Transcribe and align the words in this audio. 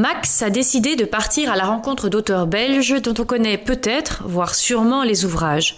Max 0.00 0.40
a 0.40 0.48
décidé 0.48 0.96
de 0.96 1.04
partir 1.04 1.52
à 1.52 1.56
la 1.56 1.66
rencontre 1.66 2.08
d'auteurs 2.08 2.46
belges 2.46 3.02
dont 3.02 3.12
on 3.18 3.26
connaît 3.26 3.58
peut-être, 3.58 4.22
voire 4.24 4.54
sûrement 4.54 5.02
les 5.02 5.26
ouvrages. 5.26 5.76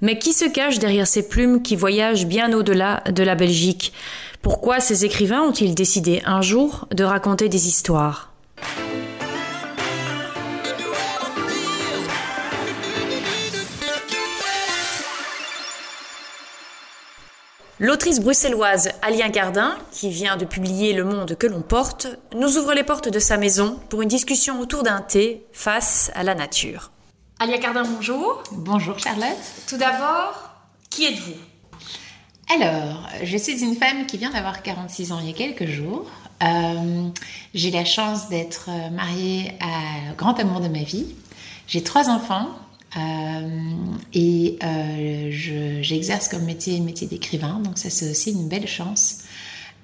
Mais 0.00 0.18
qui 0.18 0.32
se 0.32 0.46
cache 0.46 0.78
derrière 0.78 1.06
ces 1.06 1.28
plumes 1.28 1.60
qui 1.60 1.76
voyagent 1.76 2.24
bien 2.24 2.54
au-delà 2.54 3.04
de 3.12 3.22
la 3.22 3.34
Belgique? 3.34 3.92
Pourquoi 4.40 4.80
ces 4.80 5.04
écrivains 5.04 5.42
ont-ils 5.42 5.74
décidé 5.74 6.22
un 6.24 6.40
jour 6.40 6.88
de 6.90 7.04
raconter 7.04 7.50
des 7.50 7.68
histoires? 7.68 8.29
L'autrice 17.82 18.20
bruxelloise 18.20 18.90
Alia 19.00 19.30
Gardin, 19.30 19.74
qui 19.90 20.10
vient 20.10 20.36
de 20.36 20.44
publier 20.44 20.92
Le 20.92 21.02
monde 21.02 21.34
que 21.34 21.46
l'on 21.46 21.62
porte, 21.62 22.08
nous 22.34 22.58
ouvre 22.58 22.74
les 22.74 22.84
portes 22.84 23.08
de 23.08 23.18
sa 23.18 23.38
maison 23.38 23.80
pour 23.88 24.02
une 24.02 24.08
discussion 24.08 24.60
autour 24.60 24.82
d'un 24.82 25.00
thé 25.00 25.46
face 25.54 26.10
à 26.14 26.22
la 26.22 26.34
nature. 26.34 26.90
Alia 27.38 27.56
Gardin, 27.56 27.84
bonjour. 27.84 28.42
Bonjour 28.52 28.98
Charlotte. 28.98 29.24
Tout 29.66 29.78
d'abord, 29.78 30.50
qui 30.90 31.06
êtes-vous? 31.06 31.40
Alors, 32.54 33.08
je 33.22 33.38
suis 33.38 33.64
une 33.64 33.76
femme 33.76 34.04
qui 34.04 34.18
vient 34.18 34.30
d'avoir 34.30 34.62
46 34.62 35.12
ans 35.12 35.18
il 35.22 35.28
y 35.28 35.30
a 35.30 35.34
quelques 35.34 35.64
jours. 35.64 36.04
Euh, 36.42 37.08
j'ai 37.54 37.70
la 37.70 37.86
chance 37.86 38.28
d'être 38.28 38.68
mariée 38.92 39.54
à 39.60 40.12
grand 40.18 40.38
amour 40.38 40.60
de 40.60 40.68
ma 40.68 40.82
vie. 40.82 41.14
J'ai 41.66 41.82
trois 41.82 42.10
enfants, 42.10 42.50
et 42.96 44.58
euh, 44.62 45.28
j'exerce 45.82 46.28
comme 46.28 46.44
métier 46.44 46.80
métier 46.80 47.06
d'écrivain, 47.06 47.60
donc 47.60 47.78
ça 47.78 47.90
c'est 47.90 48.10
aussi 48.10 48.32
une 48.32 48.48
belle 48.48 48.66
chance. 48.66 49.18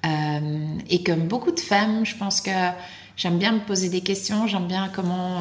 Euh, 0.04 0.78
et 0.88 1.02
comme 1.02 1.26
beaucoup 1.26 1.52
de 1.52 1.60
femmes, 1.60 2.04
je 2.04 2.16
pense 2.16 2.40
que 2.40 2.50
j'aime 3.16 3.38
bien 3.38 3.52
me 3.52 3.60
poser 3.60 3.88
des 3.88 4.00
questions, 4.00 4.46
j'aime 4.46 4.66
bien 4.66 4.90
comment 4.92 5.40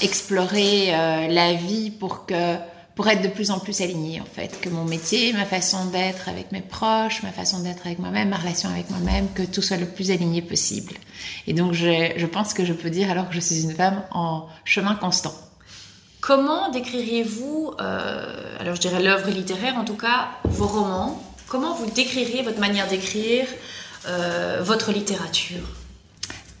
explorer 0.00 0.92
la 1.28 1.54
vie 1.54 1.90
pour 1.90 2.26
que 2.26 2.56
pour 2.94 3.08
être 3.08 3.22
de 3.22 3.28
plus 3.28 3.50
en 3.50 3.58
plus 3.58 3.80
alignée 3.80 4.20
en 4.20 4.24
fait, 4.24 4.60
que 4.60 4.68
mon 4.68 4.84
métier, 4.84 5.32
ma 5.32 5.44
façon 5.44 5.86
d'être 5.86 6.28
avec 6.28 6.52
mes 6.52 6.60
proches, 6.60 7.22
ma 7.22 7.32
façon 7.32 7.60
d'être 7.60 7.86
avec 7.86 7.98
moi-même, 7.98 8.28
ma 8.28 8.36
relation 8.36 8.68
avec 8.68 8.88
moi-même, 8.90 9.26
que 9.34 9.42
tout 9.42 9.62
soit 9.62 9.76
le 9.76 9.86
plus 9.86 10.10
aligné 10.10 10.42
possible. 10.42 10.92
Et 11.46 11.54
donc 11.54 11.72
je, 11.72 12.12
je 12.16 12.26
pense 12.26 12.54
que 12.54 12.64
je 12.64 12.72
peux 12.72 12.90
dire 12.90 13.10
alors 13.10 13.28
que 13.28 13.34
je 13.34 13.40
suis 13.40 13.62
une 13.62 13.72
femme 13.72 14.04
en 14.12 14.46
chemin 14.64 14.94
constant. 14.94 15.34
Comment 16.26 16.70
décririez-vous, 16.70 17.72
euh, 17.82 18.56
alors 18.58 18.76
je 18.76 18.80
dirais 18.80 19.02
l'œuvre 19.02 19.28
littéraire, 19.28 19.76
en 19.76 19.84
tout 19.84 19.96
cas 19.96 20.30
vos 20.44 20.66
romans? 20.66 21.22
Comment 21.48 21.74
vous 21.74 21.84
décririez 21.90 22.40
votre 22.40 22.60
manière 22.60 22.88
d'écrire, 22.88 23.44
euh, 24.08 24.62
votre 24.64 24.90
littérature? 24.90 25.60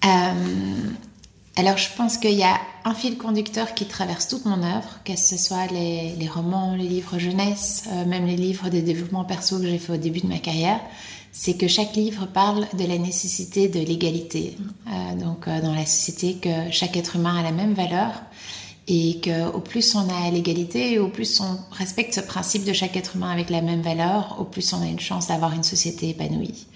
Euh, 0.04 0.08
Alors 1.56 1.78
je 1.78 1.88
pense 1.96 2.18
qu'il 2.18 2.34
y 2.34 2.42
a 2.42 2.60
un 2.84 2.92
fil 2.92 3.16
conducteur 3.16 3.72
qui 3.72 3.86
traverse 3.86 4.28
toute 4.28 4.44
mon 4.44 4.62
œuvre, 4.62 5.00
que 5.02 5.16
ce 5.16 5.38
soit 5.38 5.66
les, 5.68 6.28
romans, 6.28 6.74
les 6.74 6.86
livres 6.86 7.18
jeunesse, 7.18 7.84
même 8.06 8.26
les 8.26 8.36
livres 8.36 8.68
de 8.68 8.80
développement 8.80 9.24
perso 9.24 9.58
que 9.58 9.66
j'ai 9.66 9.78
fait 9.78 9.94
au 9.94 9.96
début 9.96 10.20
de 10.20 10.26
ma 10.26 10.40
carrière. 10.40 10.80
C'est 11.32 11.56
que 11.56 11.68
chaque 11.68 11.96
livre 11.96 12.26
parle 12.26 12.66
de 12.74 12.86
la 12.86 12.98
nécessité 12.98 13.68
de 13.68 13.80
l'égalité. 13.80 14.58
donc 15.18 15.48
dans 15.48 15.74
la 15.74 15.86
société, 15.86 16.34
que 16.34 16.70
chaque 16.70 16.98
être 16.98 17.16
humain 17.16 17.38
a 17.38 17.42
la 17.42 17.52
même 17.52 17.72
valeur 17.72 18.10
et 18.86 19.20
qu'au 19.22 19.60
plus 19.60 19.94
on 19.94 20.08
a 20.10 20.30
l'égalité, 20.30 20.98
au 20.98 21.08
plus 21.08 21.40
on 21.40 21.58
respecte 21.72 22.14
ce 22.14 22.20
principe 22.20 22.64
de 22.64 22.72
chaque 22.72 22.96
être 22.96 23.16
humain 23.16 23.30
avec 23.30 23.48
la 23.48 23.62
même 23.62 23.80
valeur, 23.80 24.36
au 24.38 24.44
plus 24.44 24.72
on 24.72 24.82
a 24.82 24.86
une 24.86 25.00
chance 25.00 25.28
d'avoir 25.28 25.54
une 25.54 25.62
société 25.62 26.10
épanouie. 26.10 26.66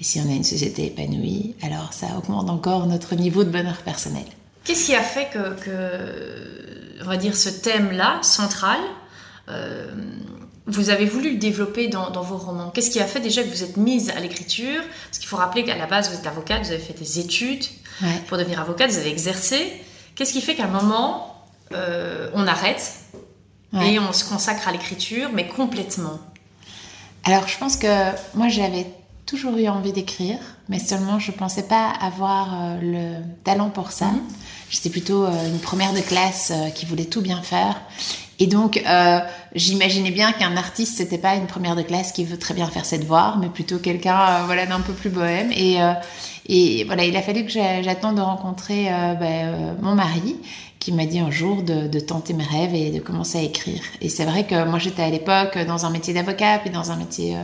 Et 0.00 0.04
si 0.04 0.20
on 0.20 0.30
a 0.30 0.34
une 0.34 0.44
société 0.44 0.86
épanouie, 0.86 1.56
alors 1.62 1.92
ça 1.92 2.06
augmente 2.18 2.50
encore 2.50 2.86
notre 2.86 3.16
niveau 3.16 3.42
de 3.42 3.50
bonheur 3.50 3.78
personnel. 3.78 4.24
Qu'est-ce 4.64 4.86
qui 4.86 4.94
a 4.94 5.02
fait 5.02 5.28
que, 5.32 7.02
on 7.02 7.06
va 7.06 7.16
dire, 7.16 7.36
ce 7.36 7.48
thème-là, 7.48 8.18
central, 8.22 8.78
euh, 9.48 9.92
vous 10.66 10.90
avez 10.90 11.04
voulu 11.04 11.32
le 11.32 11.38
développer 11.38 11.88
dans, 11.88 12.10
vos 12.22 12.36
romans? 12.36 12.70
Qu'est-ce 12.70 12.90
qui 12.90 13.00
a 13.00 13.06
fait 13.06 13.20
déjà 13.20 13.42
que 13.42 13.48
vous 13.48 13.62
êtes 13.62 13.76
mise 13.76 14.10
à 14.10 14.20
l'écriture? 14.20 14.82
Parce 15.06 15.18
qu'il 15.18 15.28
faut 15.28 15.36
rappeler 15.36 15.64
qu'à 15.64 15.76
la 15.76 15.86
base, 15.86 16.10
vous 16.10 16.16
êtes 16.16 16.26
avocate, 16.26 16.64
vous 16.64 16.72
avez 16.72 16.80
fait 16.80 16.98
des 16.98 17.20
études 17.20 17.64
pour 18.26 18.38
devenir 18.38 18.60
avocate, 18.60 18.90
vous 18.90 18.98
avez 18.98 19.10
exercé. 19.10 19.72
Qu'est-ce 20.16 20.32
qui 20.32 20.40
fait 20.40 20.56
qu'à 20.56 20.64
un 20.64 20.68
moment, 20.68 21.35
euh, 21.72 22.30
on 22.34 22.46
arrête 22.46 23.00
et 23.74 23.98
on 23.98 24.12
se 24.12 24.24
consacre 24.24 24.68
à 24.68 24.72
l'écriture, 24.72 25.28
mais 25.34 25.46
complètement. 25.46 26.18
Alors, 27.24 27.46
je 27.46 27.58
pense 27.58 27.76
que 27.76 27.86
moi, 28.34 28.48
j'avais 28.48 28.86
toujours 29.26 29.58
eu 29.58 29.68
envie 29.68 29.92
d'écrire, 29.92 30.38
mais 30.68 30.78
seulement 30.78 31.18
je 31.18 31.32
ne 31.32 31.36
pensais 31.36 31.64
pas 31.64 31.90
avoir 32.00 32.54
euh, 32.54 32.78
le 32.80 33.24
talent 33.44 33.68
pour 33.68 33.90
ça. 33.90 34.06
Mhm. 34.06 34.22
J'étais 34.70 34.88
plutôt 34.88 35.24
euh, 35.24 35.46
une 35.46 35.58
première 35.58 35.92
de 35.92 36.00
classe 36.00 36.52
qui 36.74 36.86
voulait 36.86 37.04
tout 37.04 37.20
bien 37.20 37.42
faire. 37.42 37.80
Et 38.38 38.46
donc, 38.46 38.82
j'imaginais 39.54 40.10
bien 40.10 40.30
qu'un 40.32 40.58
artiste, 40.58 40.98
c'était 40.98 41.16
pas 41.16 41.36
une 41.36 41.46
première 41.46 41.74
de 41.74 41.80
classe 41.80 42.12
qui 42.12 42.22
veut 42.26 42.38
très 42.38 42.52
bien 42.52 42.66
faire 42.66 42.84
ses 42.84 42.98
devoirs, 42.98 43.38
mais 43.38 43.48
plutôt 43.48 43.78
quelqu'un, 43.78 44.44
voilà, 44.44 44.66
d'un 44.66 44.80
peu 44.80 44.92
plus 44.92 45.08
bohème. 45.08 45.50
Et, 45.52 45.78
et 46.46 46.84
voilà, 46.84 47.06
il 47.06 47.16
a 47.16 47.22
fallu 47.22 47.46
que 47.46 47.50
j'attende 47.50 48.16
de 48.16 48.20
rencontrer 48.20 48.90
ben, 49.18 49.74
mon 49.80 49.94
mari, 49.94 50.36
qui 50.86 50.92
m'a 50.92 51.04
dit 51.04 51.18
un 51.18 51.32
jour 51.32 51.64
de, 51.64 51.98
tenter 51.98 52.32
mes 52.32 52.44
rêves 52.44 52.72
et 52.72 52.92
de 52.92 53.00
commencer 53.00 53.38
à 53.38 53.42
écrire. 53.42 53.80
Et 54.00 54.08
c'est 54.08 54.24
vrai 54.24 54.46
que 54.46 54.68
moi 54.68 54.78
j'étais 54.78 55.02
à 55.02 55.10
l'époque 55.10 55.58
dans 55.66 55.84
un 55.84 55.90
métier 55.90 56.14
d'avocat 56.14 56.60
puis 56.60 56.70
dans 56.70 56.92
un 56.92 56.96
métier 56.96 57.34
euh, 57.34 57.42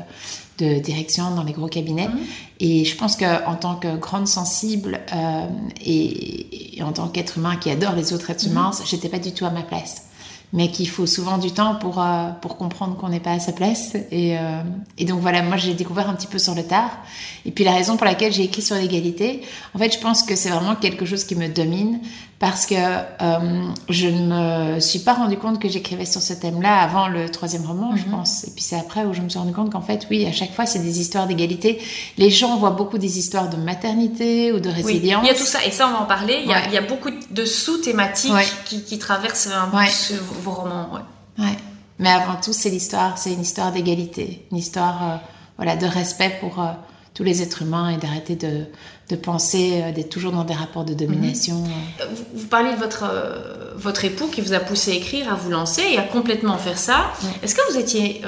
de 0.58 0.78
direction 0.78 1.34
dans 1.34 1.42
les 1.42 1.52
gros 1.52 1.66
cabinets. 1.66 2.06
Mhm. 2.06 2.20
Et 2.60 2.84
je 2.84 2.96
pense 2.96 3.16
qu'en 3.16 3.56
tant 3.56 3.74
que 3.74 3.96
grande 3.96 4.28
sensible 4.28 5.00
euh, 5.12 5.46
et, 5.84 6.80
en 6.84 6.92
tant 6.92 7.08
qu'être 7.08 7.38
humain 7.38 7.56
qui 7.56 7.68
adore 7.68 7.96
les 7.96 8.12
autres 8.12 8.30
êtres 8.30 8.46
humains, 8.46 8.70
mhm. 8.70 8.86
j'étais 8.86 9.08
pas 9.08 9.18
du 9.18 9.32
tout 9.32 9.44
à 9.44 9.50
ma 9.50 9.62
place 9.62 10.04
mais 10.52 10.70
qu'il 10.70 10.88
faut 10.88 11.06
souvent 11.06 11.38
du 11.38 11.50
temps 11.50 11.76
pour, 11.76 12.00
euh, 12.00 12.30
pour 12.40 12.56
comprendre 12.58 12.96
qu'on 12.96 13.08
n'est 13.08 13.20
pas 13.20 13.32
à 13.32 13.40
sa 13.40 13.52
place. 13.52 13.94
Et, 14.10 14.38
euh, 14.38 14.62
et 14.98 15.04
donc 15.04 15.20
voilà, 15.20 15.42
moi 15.42 15.56
j'ai 15.56 15.72
découvert 15.74 16.10
un 16.10 16.14
petit 16.14 16.26
peu 16.26 16.38
sur 16.38 16.54
le 16.54 16.62
tard. 16.62 16.90
Et 17.46 17.50
puis 17.50 17.64
la 17.64 17.72
raison 17.72 17.96
pour 17.96 18.04
laquelle 18.04 18.32
j'ai 18.32 18.44
écrit 18.44 18.62
sur 18.62 18.76
l'égalité, 18.76 19.40
en 19.74 19.78
fait 19.78 19.92
je 19.92 19.98
pense 19.98 20.22
que 20.22 20.36
c'est 20.36 20.50
vraiment 20.50 20.76
quelque 20.76 21.06
chose 21.06 21.24
qui 21.24 21.36
me 21.36 21.48
domine 21.48 22.00
parce 22.42 22.66
que 22.66 22.74
euh, 22.74 23.68
je 23.88 24.08
ne 24.08 24.74
me 24.74 24.80
suis 24.80 24.98
pas 24.98 25.12
rendu 25.12 25.36
compte 25.36 25.60
que 25.60 25.68
j'écrivais 25.68 26.04
sur 26.04 26.20
ce 26.20 26.32
thème-là 26.32 26.82
avant 26.82 27.06
le 27.06 27.28
troisième 27.28 27.64
roman, 27.64 27.94
je 27.94 28.02
mhm. 28.02 28.10
pense. 28.10 28.42
Et 28.42 28.50
puis 28.50 28.64
c'est 28.64 28.76
après 28.76 29.04
où 29.04 29.14
je 29.14 29.20
me 29.20 29.28
suis 29.28 29.38
rendu 29.38 29.52
compte 29.52 29.70
qu'en 29.70 29.80
fait, 29.80 30.08
oui, 30.10 30.26
à 30.26 30.32
chaque 30.32 30.52
fois, 30.52 30.66
c'est 30.66 30.80
des 30.80 31.00
histoires 31.00 31.28
d'égalité. 31.28 31.80
Les 32.18 32.30
gens 32.30 32.56
voient 32.56 32.70
beaucoup 32.70 32.98
des 32.98 33.16
histoires 33.16 33.48
de 33.48 33.56
maternité 33.56 34.50
ou 34.50 34.58
de 34.58 34.68
résilience. 34.68 35.22
Oui, 35.22 35.28
il 35.30 35.32
y 35.32 35.36
a 35.36 35.38
tout 35.38 35.46
ça, 35.46 35.64
et 35.64 35.70
ça, 35.70 35.86
on 35.86 35.92
va 35.92 36.00
en 36.00 36.06
parler. 36.06 36.40
Il, 36.42 36.50
y, 36.50 36.52
a, 36.52 36.66
il 36.66 36.72
y 36.72 36.78
a 36.78 36.82
beaucoup 36.82 37.10
de 37.30 37.44
sous-thématiques 37.44 38.32
qui, 38.64 38.82
qui, 38.82 38.98
traversent 38.98 39.46
un 39.46 39.68
peu 39.68 40.16
vos 40.42 40.50
romans. 40.50 40.88
Ouais. 41.38 41.44
Mais 42.00 42.10
avant 42.10 42.40
tout, 42.42 42.52
c'est 42.52 42.70
l'histoire, 42.70 43.18
c'est 43.18 43.34
une 43.34 43.42
histoire 43.42 43.70
d'égalité, 43.70 44.44
une 44.50 44.58
histoire 44.58 45.02
euh, 45.04 45.16
voilà, 45.58 45.76
de 45.76 45.86
respect 45.86 46.38
pour 46.40 46.60
euh, 46.60 46.72
tous 47.14 47.24
les 47.24 47.42
êtres 47.42 47.62
humains 47.62 47.90
et 47.90 47.96
d'arrêter 47.96 48.36
de, 48.36 48.64
de 49.10 49.16
penser 49.16 49.82
euh, 49.82 49.92
d'être 49.92 50.08
toujours 50.08 50.32
dans 50.32 50.44
des 50.44 50.54
rapports 50.54 50.84
de 50.84 50.94
domination. 50.94 51.56
Mhm. 51.56 52.08
Vous, 52.34 52.46
parlez 52.46 52.72
de 52.72 52.78
votre, 52.78 53.04
votre 53.76 54.04
époux 54.04 54.28
qui 54.28 54.40
vous 54.40 54.52
a 54.54 54.60
poussé 54.60 54.92
à 54.92 54.94
écrire, 54.94 55.32
à 55.32 55.36
vous 55.36 55.50
lancer 55.50 55.82
et 55.82 55.98
à 55.98 56.02
complètement 56.02 56.56
faire 56.58 56.78
ça. 56.78 57.12
Est-ce 57.42 57.54
que 57.54 57.72
vous 57.72 57.78
étiez 57.78 58.22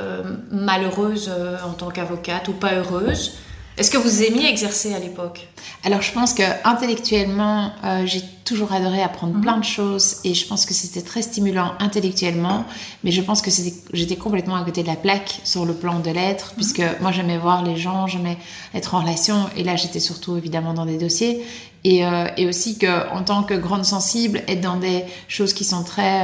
malheureuse 0.51 1.31
en 1.65 1.73
tant 1.73 1.91
qu'avocate 1.91 2.49
ou 2.49 2.53
pas 2.53 2.75
heureuse? 2.75 3.33
Est-ce 3.77 3.91
que 3.91 3.99
vous 3.99 4.23
aimiez 4.23 4.49
exercer 4.49 4.95
à 4.95 5.01
l'époque? 5.01 5.49
Alors 5.83 6.01
je 6.01 6.13
pense 6.13 6.33
que 6.33 6.45
intellectuellement, 6.65 7.73
euh, 7.83 8.07
j'ai 8.07 8.23
toujours 8.45 8.73
adoré 8.73 9.03
apprendre 9.03 9.41
plein 9.41 9.59
de 9.59 9.65
choses 9.65 10.19
et 10.23 10.33
je 10.33 10.47
pense 10.47 10.65
que 10.65 10.73
c'était 10.73 11.03
très 11.03 11.23
stimulant 11.23 11.73
intellectuellement, 11.81 12.65
mais 13.03 13.11
je 13.11 13.21
pense 13.21 13.43
que 13.43 13.51
j'étais 13.93 14.17
complètement 14.17 14.55
à 14.55 14.65
côté 14.65 14.83
de 14.83 14.87
la 14.87 14.95
plaque 14.95 15.41
sur 15.43 15.67
le 15.67 15.75
plan 15.75 15.99
de 15.99 16.11
l'être, 16.11 16.51
mhm. 16.51 16.55
puisque 16.55 16.83
moi 17.01 17.11
j'aimais 17.11 17.37
voir 17.37 17.65
les 17.65 17.77
gens, 17.77 18.07
j'aimais 18.07 18.39
être 18.75 18.95
en 18.95 19.01
relation 19.01 19.47
et 19.57 19.65
là 19.65 19.75
j'étais 19.75 20.01
surtout 20.01 20.37
évidemment 20.37 20.73
dans 20.73 20.87
des 20.87 20.97
dossiers 20.97 21.45
et, 21.83 22.07
euh, 22.07 22.29
et, 22.37 22.47
aussi 22.47 22.79
que 22.79 23.13
en 23.13 23.25
tant 23.25 23.43
que 23.43 23.55
grande 23.55 23.85
sensible, 23.85 24.43
être 24.47 24.61
dans 24.61 24.77
des 24.77 25.05
choses 25.27 25.53
qui 25.53 25.65
sont 25.65 25.83
très 25.83 26.23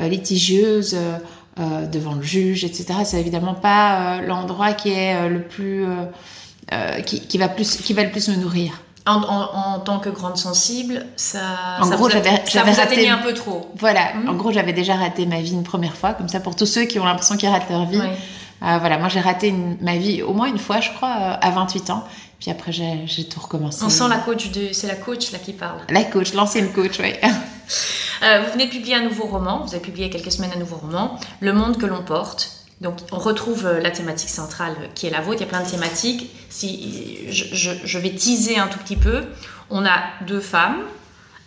euh, 0.00 0.08
litigieuses. 0.08 0.96
devant 1.92 2.14
le 2.14 2.22
juge, 2.22 2.62
etc. 2.64 3.00
C'est 3.04 3.18
évidemment 3.18 3.54
pas 3.54 4.20
l'endroit 4.20 4.74
qui 4.74 4.90
est 4.90 5.28
le 5.28 5.42
plus 5.42 5.84
euh, 6.72 7.00
qui, 7.00 7.38
va 7.38 7.48
plus, 7.48 7.78
qui 7.78 7.94
va 7.94 8.04
le 8.04 8.10
plus 8.10 8.28
me 8.28 8.36
nourrir. 8.36 8.72
En, 9.06 9.80
tant 9.80 10.00
que 10.00 10.10
grande 10.10 10.36
sensible, 10.36 11.06
ça, 11.16 11.40
en 11.80 11.84
ça 11.84 11.96
gros, 11.96 12.10
j'avais, 12.10 12.28
raté 12.28 13.08
un 13.08 13.16
peu 13.16 13.32
trop. 13.32 13.72
Voilà, 13.74 14.12
mhm. 14.12 14.28
en 14.28 14.34
gros, 14.34 14.52
j'avais 14.52 14.74
déjà 14.74 14.96
raté 14.96 15.24
ma 15.24 15.40
vie 15.40 15.52
une 15.52 15.62
première 15.62 15.96
fois, 15.96 16.12
comme 16.12 16.28
ça 16.28 16.40
pour 16.40 16.54
tous 16.54 16.66
ceux 16.66 16.84
qui 16.84 17.00
ont 17.00 17.06
l'impression 17.06 17.38
qu'ils 17.38 17.48
ratent 17.48 17.70
leur 17.70 17.86
vie. 17.86 17.98
Euh, 18.00 18.76
voilà, 18.78 18.98
moi 18.98 19.08
j'ai 19.08 19.20
raté 19.20 19.54
ma 19.80 19.96
vie 19.96 20.20
au 20.20 20.34
moins 20.34 20.48
une 20.48 20.58
fois, 20.58 20.80
je 20.80 20.90
crois, 20.90 21.16
euh, 21.20 21.36
à 21.40 21.50
28 21.50 21.88
ans. 21.88 22.04
Puis 22.38 22.50
après, 22.50 22.70
j'ai, 22.70 23.24
tout 23.24 23.40
recommencé. 23.40 23.82
On 23.82 23.88
sent 23.88 24.08
la 24.10 24.18
coach 24.18 24.50
de, 24.50 24.68
c'est 24.72 24.88
la 24.88 24.94
coach 24.94 25.32
là 25.32 25.38
qui 25.38 25.54
parle. 25.54 25.78
La 25.88 26.04
coach, 26.04 26.34
l'ancienne 26.34 26.70
coach, 26.70 27.00
oui. 27.00 27.14
vous 27.22 28.52
venez 28.52 28.66
de 28.66 28.70
publier 28.70 28.96
un 28.96 29.04
nouveau 29.04 29.24
roman. 29.24 29.64
Vous 29.64 29.74
avez 29.74 29.82
publié 29.82 30.10
quelques 30.10 30.32
semaines 30.32 30.52
un 30.54 30.58
nouveau 30.58 30.76
roman, 30.76 31.18
Le 31.40 31.54
monde 31.54 31.78
que 31.78 31.86
l'on 31.86 32.02
porte 32.02 32.57
Donc 32.80 32.98
on 33.10 33.18
retrouve 33.18 33.66
euh, 33.66 33.80
la 33.80 33.90
thématique 33.90 34.30
centrale 34.30 34.76
qui 34.94 35.06
est 35.06 35.10
la 35.10 35.20
vôtre, 35.20 35.40
il 35.40 35.44
y 35.44 35.46
a 35.46 35.48
plein 35.48 35.62
de 35.62 35.68
thématiques. 35.68 36.30
Si, 36.48 37.30
je, 37.30 37.98
vais 37.98 38.10
teaser 38.10 38.58
un 38.58 38.68
tout 38.68 38.78
petit 38.78 38.96
peu. 38.96 39.24
On 39.70 39.84
a 39.84 39.98
deux 40.26 40.40
femmes, 40.40 40.78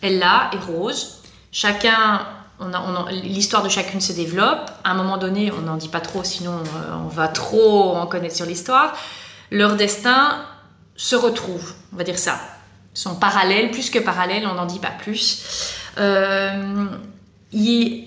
Ella 0.01 0.51
et 0.53 0.71
Rose. 0.71 1.21
Chacun 1.51 2.25
l'histoire 3.23 3.63
de 3.63 3.69
chacune 3.69 4.01
se 4.01 4.13
développe. 4.13 4.69
À 4.83 4.91
un 4.91 4.93
moment 4.93 5.17
donné, 5.17 5.51
on 5.51 5.61
n'en 5.61 5.77
dit 5.77 5.87
pas 5.87 5.99
trop, 5.99 6.23
sinon 6.23 6.53
euh, 6.59 6.93
on 7.03 7.07
va 7.07 7.27
trop 7.27 7.95
en 7.95 8.05
connaître 8.05 8.35
sur 8.35 8.45
l'histoire. 8.45 8.93
Leur 9.49 9.75
destin 9.75 10.45
se 10.95 11.15
retrouve, 11.15 11.73
on 11.93 11.97
va 11.97 12.03
dire 12.03 12.19
ça. 12.19 12.39
Ils 12.95 12.99
sont 12.99 13.15
parallèles, 13.15 13.71
plus 13.71 13.89
que 13.89 13.99
parallèles, 13.99 14.45
on 14.45 14.53
n'en 14.53 14.65
dit 14.65 14.79
pas 14.79 14.91
plus. 14.91 15.73
Euh, 15.97 16.85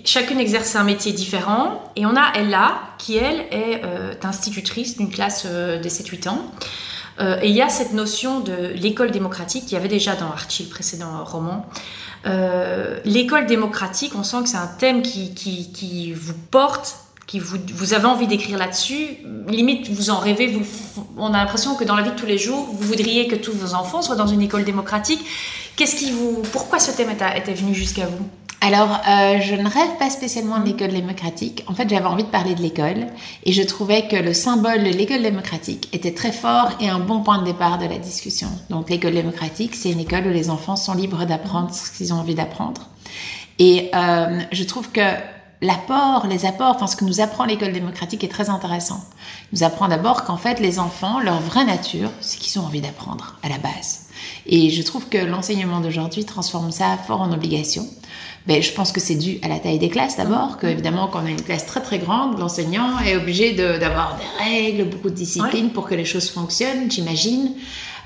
chacune 0.05 0.39
exerce 0.39 0.75
un 0.75 0.83
métier 0.83 1.11
différent. 1.11 1.91
Et 1.95 2.05
on 2.05 2.15
a 2.15 2.33
Ella, 2.35 2.79
qui 2.97 3.17
elle 3.17 3.41
est 3.51 3.81
euh, 3.83 4.13
institutrice 4.23 4.97
d'une 4.97 5.09
classe 5.09 5.45
des 5.45 5.89
7-8 5.89 6.29
ans. 6.29 6.51
et 7.19 7.47
il 7.47 7.55
y 7.55 7.61
a 7.61 7.69
cette 7.69 7.93
notion 7.93 8.39
de 8.41 8.73
l'école 8.75 9.11
démocratique 9.11 9.63
qu'il 9.65 9.73
y 9.73 9.77
avait 9.77 9.87
déjà 9.87 10.15
dans 10.15 10.27
Archie, 10.27 10.63
le 10.63 10.69
précédent 10.69 11.23
roman. 11.23 11.65
Euh, 12.25 12.99
l'école 13.05 13.45
démocratique, 13.45 14.13
on 14.15 14.23
sent 14.23 14.43
que 14.43 14.49
c'est 14.49 14.57
un 14.57 14.67
thème 14.67 15.01
qui, 15.01 16.13
vous 16.13 16.33
porte, 16.49 16.95
qui 17.27 17.39
vous, 17.39 17.93
avez 17.93 18.05
envie 18.05 18.27
d'écrire 18.27 18.57
là-dessus. 18.57 19.17
Limite, 19.47 19.89
vous 19.89 20.09
en 20.09 20.17
rêvez. 20.17 20.59
On 21.17 21.33
a 21.33 21.37
l'impression 21.37 21.75
que 21.75 21.83
dans 21.83 21.95
la 21.95 22.03
vie 22.03 22.11
de 22.11 22.15
tous 22.15 22.25
les 22.25 22.37
jours, 22.37 22.67
vous 22.71 22.87
voudriez 22.87 23.27
que 23.27 23.35
tous 23.35 23.51
vos 23.51 23.73
enfants 23.75 24.01
soient 24.01 24.15
dans 24.15 24.27
une 24.27 24.41
école 24.41 24.63
démocratique. 24.63 25.23
Qu'est-ce 25.75 25.95
qui 25.95 26.11
vous, 26.11 26.41
pourquoi 26.51 26.79
ce 26.79 26.91
thème 26.91 27.11
était 27.11 27.53
venu 27.53 27.75
jusqu'à 27.75 28.07
vous? 28.07 28.27
Alors, 28.65 28.99
euh, 29.07 29.39
je 29.41 29.53
ne 29.53 29.69
rêve 29.69 29.95
pas 29.99 30.09
spécialement 30.09 30.57
de 30.57 30.65
l'école 30.65 30.89
démocratique. 30.89 31.63
En 31.67 31.75
fait, 31.75 31.87
j'avais 31.87 32.07
envie 32.07 32.23
de 32.23 32.29
parler 32.29 32.55
de 32.55 32.63
l'école 32.63 33.05
et 33.43 33.51
je 33.51 33.61
trouvais 33.61 34.07
que 34.07 34.15
le 34.15 34.33
symbole 34.33 34.79
de 34.83 34.89
l'école 34.89 35.21
démocratique 35.21 35.87
était 35.93 36.15
très 36.15 36.31
fort 36.31 36.69
et 36.79 36.89
un 36.89 36.97
bon 36.97 37.21
point 37.21 37.37
de 37.37 37.45
départ 37.45 37.77
de 37.77 37.85
la 37.85 37.99
discussion. 37.99 38.47
Donc, 38.71 38.89
l'école 38.89 39.13
démocratique, 39.13 39.75
c'est 39.75 39.91
une 39.91 39.99
école 39.99 40.25
où 40.25 40.31
les 40.31 40.49
enfants 40.49 40.77
sont 40.77 40.95
libres 40.95 41.25
d'apprendre 41.25 41.71
ce 41.71 41.95
qu'ils 41.95 42.11
ont 42.11 42.17
envie 42.17 42.33
d'apprendre. 42.33 42.89
Et 43.59 43.91
euh, 43.93 44.41
je 44.51 44.63
trouve 44.63 44.89
que 44.89 45.13
l'apport, 45.61 46.25
les 46.25 46.47
apports, 46.47 46.73
enfin 46.73 46.87
ce 46.87 46.95
que 46.95 47.05
nous 47.05 47.21
apprend 47.21 47.45
l'école 47.45 47.71
démocratique 47.71 48.23
est 48.23 48.29
très 48.29 48.49
intéressant. 48.49 48.99
Nous 49.53 49.61
apprend 49.61 49.89
d'abord 49.89 50.23
qu'en 50.23 50.37
fait 50.37 50.59
les 50.59 50.79
enfants, 50.79 51.19
leur 51.19 51.39
vraie 51.39 51.65
nature, 51.65 52.09
c'est 52.19 52.39
qu'ils 52.39 52.59
ont 52.59 52.65
envie 52.65 52.81
d'apprendre 52.81 53.35
à 53.43 53.49
la 53.49 53.59
base. 53.59 54.07
Et 54.47 54.71
je 54.71 54.81
trouve 54.81 55.07
que 55.07 55.19
l'enseignement 55.19 55.81
d'aujourd'hui 55.81 56.25
transforme 56.25 56.71
ça 56.71 56.97
fort 57.05 57.21
en 57.21 57.31
obligation 57.31 57.87
ben, 58.47 58.61
je 58.61 58.71
pense 58.71 58.91
que 58.91 58.99
c'est 58.99 59.15
dû 59.15 59.39
à 59.41 59.47
la 59.47 59.59
taille 59.59 59.79
des 59.79 59.89
classes 59.89 60.17
d'abord, 60.17 60.57
que 60.57 60.67
évidemment 60.67 61.07
quand 61.07 61.21
on 61.23 61.25
a 61.25 61.31
une 61.31 61.41
classe 61.41 61.65
très 61.65 61.81
très 61.81 61.97
grande, 61.97 62.37
l'enseignant 62.37 62.99
est 62.99 63.15
obligé 63.15 63.53
d'avoir 63.53 64.17
des 64.17 64.43
règles, 64.43 64.89
beaucoup 64.89 65.09
de 65.09 65.15
discipline 65.15 65.71
pour 65.71 65.87
que 65.87 65.95
les 65.95 66.05
choses 66.05 66.29
fonctionnent, 66.29 66.89
j'imagine. 66.91 67.51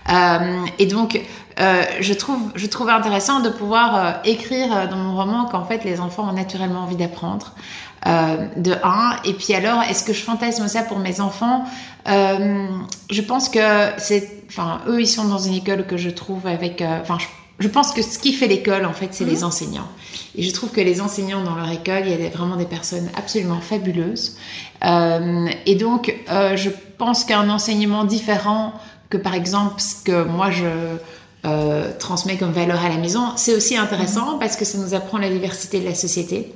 Euh, 0.09 0.65
et 0.79 0.85
donc, 0.85 1.21
euh, 1.59 1.83
je 1.99 2.13
trouve, 2.13 2.39
je 2.55 2.65
trouve 2.67 2.89
intéressant 2.89 3.41
de 3.41 3.49
pouvoir 3.49 3.95
euh, 3.95 4.11
écrire 4.23 4.87
dans 4.89 4.95
mon 4.95 5.15
roman 5.15 5.45
qu'en 5.45 5.65
fait 5.65 5.83
les 5.83 5.99
enfants 5.99 6.27
ont 6.29 6.33
naturellement 6.33 6.81
envie 6.81 6.95
d'apprendre. 6.95 7.53
De 8.05 8.75
un. 8.81 9.17
Et 9.25 9.33
puis 9.33 9.53
alors, 9.53 9.83
est-ce 9.83 10.05
que 10.05 10.13
je 10.13 10.21
fantasme 10.21 10.65
ça 10.69 10.83
pour 10.83 10.99
mes 10.99 11.19
enfants? 11.19 11.65
Je 12.07 13.21
pense 13.21 13.49
que 13.49 13.59
c'est, 13.97 14.45
enfin, 14.47 14.79
eux 14.87 15.01
ils 15.01 15.07
sont 15.07 15.25
dans 15.25 15.37
une 15.37 15.55
école 15.55 15.85
que 15.85 15.97
je 15.97 16.09
trouve 16.09 16.47
avec, 16.47 16.81
enfin, 16.81 17.17
je 17.19 17.25
je 17.59 17.67
pense 17.67 17.91
que 17.91 18.01
ce 18.01 18.17
qui 18.17 18.33
fait 18.33 18.47
l'école, 18.47 18.85
en 18.85 18.93
fait, 18.93 19.09
c'est 19.11 19.25
les 19.25 19.39
mhm. 19.39 19.45
enseignants. 19.45 19.87
Et 20.35 20.43
je 20.43 20.51
trouve 20.51 20.71
que 20.71 20.81
les 20.81 21.01
enseignants 21.01 21.43
dans 21.43 21.55
leur 21.55 21.69
école, 21.69 22.03
il 22.05 22.21
y 22.21 22.25
a 22.25 22.29
vraiment 22.29 22.55
des 22.55 22.65
personnes 22.65 23.09
absolument 23.15 23.59
fabuleuses. 23.59 24.37
Euh, 24.85 25.47
et 25.65 25.75
donc, 25.75 26.15
euh, 26.31 26.55
je 26.55 26.69
pense 26.97 27.25
qu'un 27.25 27.49
enseignement 27.49 28.05
différent 28.05 28.73
que, 29.09 29.17
par 29.17 29.33
exemple, 29.33 29.81
ce 29.81 30.03
que 30.03 30.23
moi 30.23 30.51
je 30.51 30.65
euh, 31.45 31.91
transmets 31.99 32.37
comme 32.37 32.51
valeur 32.51 32.83
à 32.83 32.89
la 32.89 32.97
maison, 32.97 33.33
c'est 33.35 33.55
aussi 33.55 33.75
intéressant 33.75 34.33
mhm. 34.33 34.39
parce 34.39 34.55
que 34.55 34.63
ça 34.63 34.77
nous 34.77 34.93
apprend 34.93 35.17
la 35.17 35.29
diversité 35.29 35.81
de 35.81 35.85
la 35.85 35.95
société. 35.95 36.53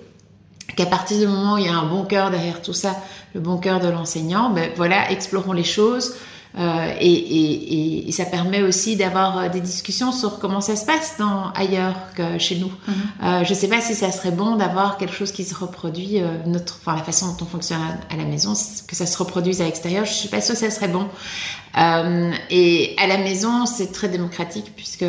Qu'à 0.78 0.86
partir 0.86 1.20
du 1.20 1.28
moment 1.28 1.56
où 1.56 1.58
il 1.58 1.66
y 1.66 1.70
a 1.70 1.76
un 1.76 1.86
bon 1.86 2.06
cœur 2.06 2.32
derrière 2.32 2.62
tout 2.62 2.74
ça, 2.74 2.96
le 3.36 3.42
bon 3.42 3.58
cœur 3.58 3.80
de 3.80 3.90
l'enseignant, 3.90 4.50
ben 4.50 4.72
voilà, 4.76 5.12
explorons 5.12 5.52
les 5.52 5.66
choses, 5.66 6.16
euh, 6.56 6.94
et, 7.00 7.12
et, 7.12 8.08
et, 8.08 8.12
ça 8.12 8.26
permet 8.26 8.62
aussi 8.62 8.96
d'avoir 8.96 9.38
euh, 9.40 9.50
des 9.50 9.60
discussions 9.60 10.12
sur 10.12 10.38
comment 10.38 10.62
ça 10.62 10.76
se 10.76 10.86
passe 10.86 11.16
dans, 11.18 11.52
ailleurs 11.54 11.96
que 12.16 12.38
chez 12.38 12.58
nous. 12.58 12.72
Mhm. 12.88 12.94
euh, 13.24 13.44
je 13.44 13.54
sais 13.56 13.68
pas 13.68 13.82
si 13.82 13.96
ça 13.96 14.12
serait 14.12 14.32
bon 14.32 14.56
d'avoir 14.56 14.98
quelque 14.98 15.16
chose 15.16 15.32
qui 15.32 15.46
se 15.46 15.56
reproduit, 15.56 16.22
euh, 16.22 16.28
notre, 16.46 16.78
enfin 16.80 16.96
la 16.96 17.02
façon 17.02 17.30
dont 17.30 17.38
on 17.42 17.46
fonctionne 17.46 17.80
à, 17.82 18.16
la 18.16 18.26
maison, 18.26 18.54
que 18.88 18.96
ça 18.96 19.08
se 19.08 19.18
reproduise 19.18 19.62
à 19.62 19.66
l'extérieur. 19.66 20.06
Je 20.06 20.14
suis 20.14 20.30
pas 20.30 20.42
sûre 20.42 20.54
que 20.54 20.60
ça 20.60 20.70
serait 20.70 20.90
bon. 20.90 21.08
Euh, 21.76 22.32
et 22.52 22.96
à 23.00 23.08
la 23.08 23.18
maison, 23.18 23.66
c'est 23.66 23.92
très 23.92 24.10
démocratique 24.10 24.74
puisque 24.76 25.06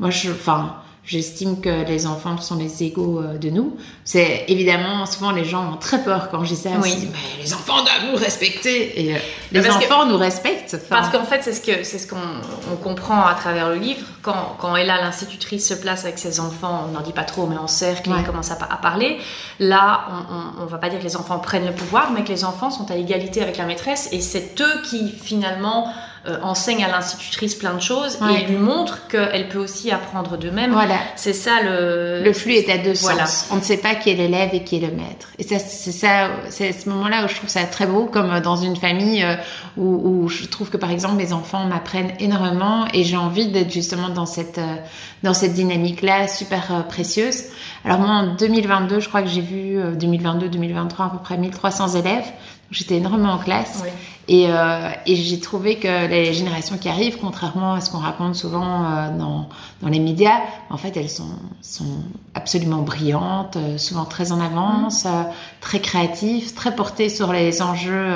moi, 0.00 0.10
je, 0.10 0.32
enfin 0.32 0.81
J'estime 1.04 1.60
que 1.60 1.84
les 1.84 2.06
enfants 2.06 2.38
sont 2.38 2.56
les 2.56 2.84
égaux 2.84 3.20
euh, 3.20 3.36
de 3.36 3.50
nous. 3.50 3.76
C'est 4.04 4.44
évidemment 4.46 5.04
souvent 5.04 5.32
les 5.32 5.44
gens 5.44 5.72
ont 5.72 5.76
très 5.76 6.04
peur 6.04 6.28
quand 6.30 6.44
je 6.44 6.54
dis 6.54 6.60
ça. 6.60 6.70
Oui. 6.80 7.08
mais 7.10 7.42
les 7.42 7.52
enfants 7.52 7.82
doivent 7.82 8.12
nous 8.12 8.16
respecter. 8.16 9.00
Et 9.02 9.16
euh, 9.16 9.18
les 9.50 9.68
enfants 9.68 10.06
nous 10.06 10.16
respectent. 10.16 10.78
Parce 10.88 11.08
qu'en 11.08 11.24
fait, 11.24 11.42
c'est 11.42 11.54
ce 11.54 11.60
que 11.60 11.82
c'est 11.82 11.98
ce 11.98 12.06
qu'on 12.06 12.76
comprend 12.84 13.26
à 13.26 13.34
travers 13.34 13.70
le 13.70 13.76
livre. 13.76 14.06
Quand 14.22 14.56
quand 14.60 14.76
Ella, 14.76 15.00
l'institutrice, 15.00 15.66
se 15.66 15.74
place 15.74 16.04
avec 16.04 16.20
ses 16.20 16.38
enfants, 16.38 16.84
on 16.88 16.92
n'en 16.92 17.00
dit 17.00 17.12
pas 17.12 17.24
trop, 17.24 17.48
mais 17.48 17.56
en 17.56 17.66
cercle, 17.66 18.08
ouais. 18.08 18.22
commence 18.22 18.52
à, 18.52 18.58
à, 18.70 18.76
parler. 18.76 19.18
Là, 19.58 20.06
on, 20.30 20.62
on, 20.62 20.66
va 20.66 20.78
pas 20.78 20.88
dire 20.88 21.00
que 21.00 21.04
les 21.04 21.16
enfants 21.16 21.40
prennent 21.40 21.66
le 21.66 21.74
pouvoir, 21.74 22.12
mais 22.12 22.22
que 22.22 22.28
les 22.28 22.44
enfants 22.44 22.70
sont 22.70 22.88
à 22.92 22.94
égalité 22.94 23.42
avec 23.42 23.56
la 23.56 23.66
maîtresse, 23.66 24.08
et 24.12 24.20
c'est 24.20 24.60
eux 24.60 24.82
qui 24.88 25.10
finalement 25.10 25.92
euh, 26.24 26.38
enseigne 26.42 26.84
à 26.84 26.88
l'institutrice 26.88 27.56
plein 27.56 27.74
de 27.74 27.80
choses 27.80 28.16
et 28.30 28.46
lui 28.46 28.56
montre 28.56 29.08
qu'elle 29.08 29.48
peut 29.48 29.58
aussi 29.58 29.90
apprendre 29.90 30.36
d'eux-mêmes. 30.36 30.70
Voilà. 30.70 30.94
C'est 31.16 31.32
ça 31.32 31.60
le. 31.62 32.22
Le 32.22 32.32
flux 32.32 32.52
est 32.52 32.70
à 32.70 32.78
deux 32.78 32.92
voilà. 32.92 33.26
sens. 33.26 33.48
On 33.50 33.56
ne 33.56 33.60
sait 33.60 33.78
pas 33.78 33.96
qui 33.96 34.10
est 34.10 34.14
l'élève 34.14 34.50
et 34.52 34.62
qui 34.62 34.76
est 34.76 34.80
le 34.80 34.94
maître. 34.94 35.30
Et 35.40 35.42
ça, 35.42 35.58
c'est 35.58 35.90
ça, 35.90 36.30
c'est 36.48 36.70
ce 36.70 36.88
moment-là 36.90 37.24
où 37.24 37.28
je 37.28 37.34
trouve 37.34 37.48
ça 37.48 37.64
très 37.64 37.86
beau, 37.86 38.04
comme 38.04 38.38
dans 38.38 38.54
une 38.54 38.76
famille 38.76 39.24
euh, 39.24 39.34
où, 39.76 40.22
où, 40.22 40.28
je 40.28 40.46
trouve 40.46 40.70
que 40.70 40.76
par 40.76 40.92
exemple 40.92 41.16
mes 41.16 41.32
enfants 41.32 41.64
m'apprennent 41.64 42.12
énormément 42.20 42.86
et 42.94 43.02
j'ai 43.02 43.16
envie 43.16 43.48
d'être 43.48 43.72
justement 43.72 44.08
dans 44.08 44.26
cette 44.26 44.58
euh, 44.58 44.76
dans 45.24 45.34
cette 45.34 45.54
dynamique-là 45.54 46.28
super 46.28 46.84
précieuse. 46.88 47.46
Alors 47.84 47.98
moi 47.98 48.10
en 48.10 48.34
2022, 48.36 49.00
je 49.00 49.08
crois 49.08 49.22
que 49.22 49.28
j'ai 49.28 49.40
vu 49.40 49.76
2022-2023 49.78 51.06
à 51.06 51.10
peu 51.10 51.18
près 51.18 51.36
1300 51.36 51.96
élèves. 51.96 52.26
J'étais 52.72 52.96
énormément 52.96 53.32
en 53.32 53.38
classe. 53.38 53.80
Oui. 53.84 53.90
Et, 54.28 54.46
euh, 54.48 54.90
et 55.04 55.16
j'ai 55.16 55.40
trouvé 55.40 55.76
que 55.76 56.06
les 56.06 56.32
générations 56.32 56.78
qui 56.78 56.88
arrivent, 56.88 57.18
contrairement 57.20 57.74
à 57.74 57.80
ce 57.80 57.90
qu'on 57.90 57.98
raconte 57.98 58.36
souvent 58.36 58.84
euh, 58.84 59.10
dans, 59.18 59.48
dans, 59.82 59.88
les 59.88 59.98
médias, 59.98 60.38
en 60.70 60.76
fait, 60.76 60.96
elles 60.96 61.10
sont, 61.10 61.28
sont 61.60 62.04
absolument 62.34 62.82
brillantes, 62.82 63.56
euh, 63.56 63.78
souvent 63.78 64.04
très 64.04 64.30
en 64.30 64.40
avance, 64.40 65.04
mmh. 65.04 65.26
très 65.60 65.80
créatives, 65.80 66.54
très 66.54 66.74
portées 66.74 67.08
sur 67.08 67.32
les 67.32 67.62
enjeux 67.62 68.14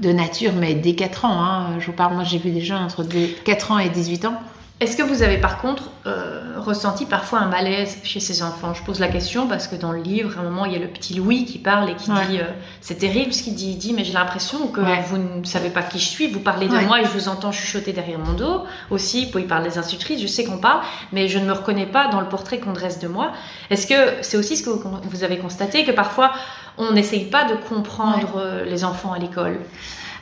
de 0.00 0.12
nature, 0.12 0.52
mais 0.54 0.74
dès 0.74 0.94
4 0.94 1.24
ans. 1.24 1.42
Hein, 1.42 1.78
je 1.80 1.86
vous 1.86 1.92
parle, 1.92 2.14
moi 2.14 2.24
j'ai 2.24 2.38
vu 2.38 2.50
des 2.50 2.60
jeunes 2.60 2.82
entre 2.82 3.04
4 3.44 3.72
ans 3.72 3.78
et 3.78 3.88
18 3.88 4.26
ans 4.26 4.38
est-ce 4.78 4.94
que 4.98 5.02
vous 5.02 5.22
avez 5.22 5.38
par 5.38 5.56
contre 5.56 5.84
euh, 6.06 6.56
ressenti 6.58 7.06
parfois 7.06 7.38
un 7.38 7.48
malaise 7.48 7.96
chez 8.04 8.20
ces 8.20 8.42
enfants? 8.42 8.74
Je 8.74 8.82
pose 8.82 9.00
la 9.00 9.08
question 9.08 9.48
parce 9.48 9.68
que 9.68 9.74
dans 9.74 9.90
le 9.90 10.02
livre, 10.02 10.36
à 10.36 10.42
un 10.42 10.44
moment, 10.44 10.66
il 10.66 10.72
y 10.72 10.76
a 10.76 10.78
le 10.78 10.88
petit 10.88 11.14
Louis 11.14 11.46
qui 11.46 11.56
parle 11.56 11.88
et 11.88 11.94
qui 11.94 12.10
dit 12.10 12.40
euh, 12.40 12.50
c'est 12.82 12.96
terrible 12.96 13.32
ce 13.32 13.42
qu'il 13.42 13.54
dit. 13.54 13.70
Il 13.70 13.78
dit 13.78 13.94
mais 13.94 14.04
j'ai 14.04 14.12
l'impression 14.12 14.66
que 14.66 14.80
vous 15.08 15.16
ne 15.16 15.44
savez 15.44 15.70
pas 15.70 15.82
qui 15.82 15.98
je 15.98 16.06
suis. 16.06 16.26
Vous 16.26 16.40
parlez 16.40 16.68
de 16.68 16.76
moi 16.86 17.00
et 17.00 17.04
je 17.06 17.10
vous 17.10 17.28
entends 17.28 17.52
chuchoter 17.52 17.94
derrière 17.94 18.18
mon 18.18 18.34
dos. 18.34 18.64
Aussi, 18.90 19.32
il 19.34 19.46
parle 19.46 19.64
des 19.64 19.78
institutrices. 19.78 20.20
Je 20.20 20.26
sais 20.26 20.44
qu'on 20.44 20.58
parle, 20.58 20.82
mais 21.10 21.28
je 21.28 21.38
ne 21.38 21.46
me 21.46 21.52
reconnais 21.52 21.86
pas 21.86 22.08
dans 22.08 22.20
le 22.20 22.28
portrait 22.28 22.58
qu'on 22.58 22.74
dresse 22.74 22.98
de 22.98 23.08
moi. 23.08 23.32
Est-ce 23.70 23.86
que 23.86 23.94
c'est 24.20 24.36
aussi 24.36 24.58
ce 24.58 24.62
que 24.62 24.70
vous 24.70 25.24
avez 25.24 25.38
constaté 25.38 25.84
que 25.84 25.92
parfois 25.92 26.32
on 26.76 26.92
n'essaye 26.92 27.24
pas 27.24 27.44
de 27.44 27.54
comprendre 27.54 28.34
euh, 28.36 28.64
les 28.66 28.84
enfants 28.84 29.14
à 29.14 29.18
l'école? 29.18 29.58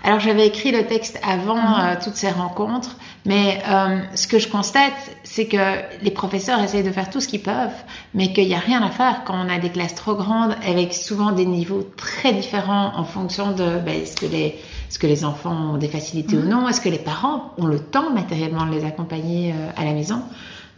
Alors 0.04 0.20
j'avais 0.20 0.46
écrit 0.46 0.70
le 0.70 0.87
texte 0.87 1.18
avant 1.26 1.56
mhm. 1.56 1.99
toutes 2.04 2.14
ces 2.14 2.30
rencontres 2.30 2.96
mais 3.25 3.62
euh, 3.69 4.00
ce 4.14 4.26
que 4.26 4.38
je 4.38 4.49
constate, 4.49 4.93
c'est 5.23 5.47
que 5.47 6.02
les 6.02 6.11
professeurs 6.11 6.62
essayent 6.62 6.83
de 6.83 6.90
faire 6.90 7.09
tout 7.09 7.21
ce 7.21 7.28
qu'ils 7.28 7.43
peuvent, 7.43 7.73
mais 8.12 8.33
qu'il 8.33 8.47
n'y 8.47 8.54
a 8.54 8.59
rien 8.59 8.83
à 8.83 8.90
faire 8.90 9.23
quand 9.25 9.35
on 9.35 9.49
a 9.49 9.59
des 9.59 9.71
classes 9.71 9.95
trop 9.95 10.14
grandes, 10.14 10.54
avec 10.66 10.93
souvent 10.93 11.33
des 11.33 11.47
niveaux 11.47 11.88
très 11.97 12.33
différents 12.33 12.93
en 12.97 13.04
fonction 13.04 13.52
de 13.52 13.78
ben, 13.85 14.02
est-ce 14.02 14.16
que 14.16 14.26
les 14.26 14.57
est-ce 14.90 14.99
que 15.00 15.07
les 15.09 15.25
enfants 15.25 15.75
ont 15.75 15.76
des 15.76 15.88
facilités 15.88 16.37
ou 16.37 16.43
mhm. 16.43 16.49
non, 16.50 16.69
est-ce 16.69 16.81
que 16.81 16.88
les 16.88 16.99
parents 16.99 17.52
ont 17.59 17.66
le 17.66 17.81
temps 17.81 18.12
matériellement 18.12 18.64
de 18.64 18.73
les 18.73 18.85
accompagner 18.85 19.52
euh, 19.52 19.71
à 19.76 19.85
la 19.85 19.93
maison? 19.93 20.23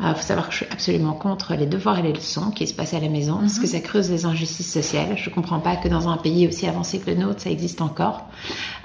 Il 0.00 0.06
euh, 0.06 0.14
faut 0.14 0.22
savoir 0.22 0.46
que 0.46 0.52
je 0.52 0.58
suis 0.58 0.66
absolument 0.70 1.12
contre 1.12 1.54
les 1.54 1.66
devoirs 1.66 1.98
et 1.98 2.02
les 2.02 2.12
leçons 2.12 2.50
qui 2.50 2.66
se 2.66 2.72
passent 2.72 2.94
à 2.94 3.00
la 3.00 3.08
maison, 3.08 3.38
parce 3.40 3.58
que 3.58 3.66
mhm. 3.66 3.72
ça 3.72 3.80
creuse 3.80 4.10
les 4.10 4.24
injustices 4.24 4.72
sociales. 4.72 5.16
Je 5.16 5.28
comprends 5.28 5.58
pas 5.58 5.76
que 5.76 5.88
dans 5.88 6.08
un 6.08 6.16
pays 6.16 6.46
aussi 6.46 6.66
avancé 6.66 6.98
que 6.98 7.10
le 7.10 7.16
nôtre, 7.16 7.40
ça 7.40 7.50
existe 7.50 7.82
encore. 7.82 8.28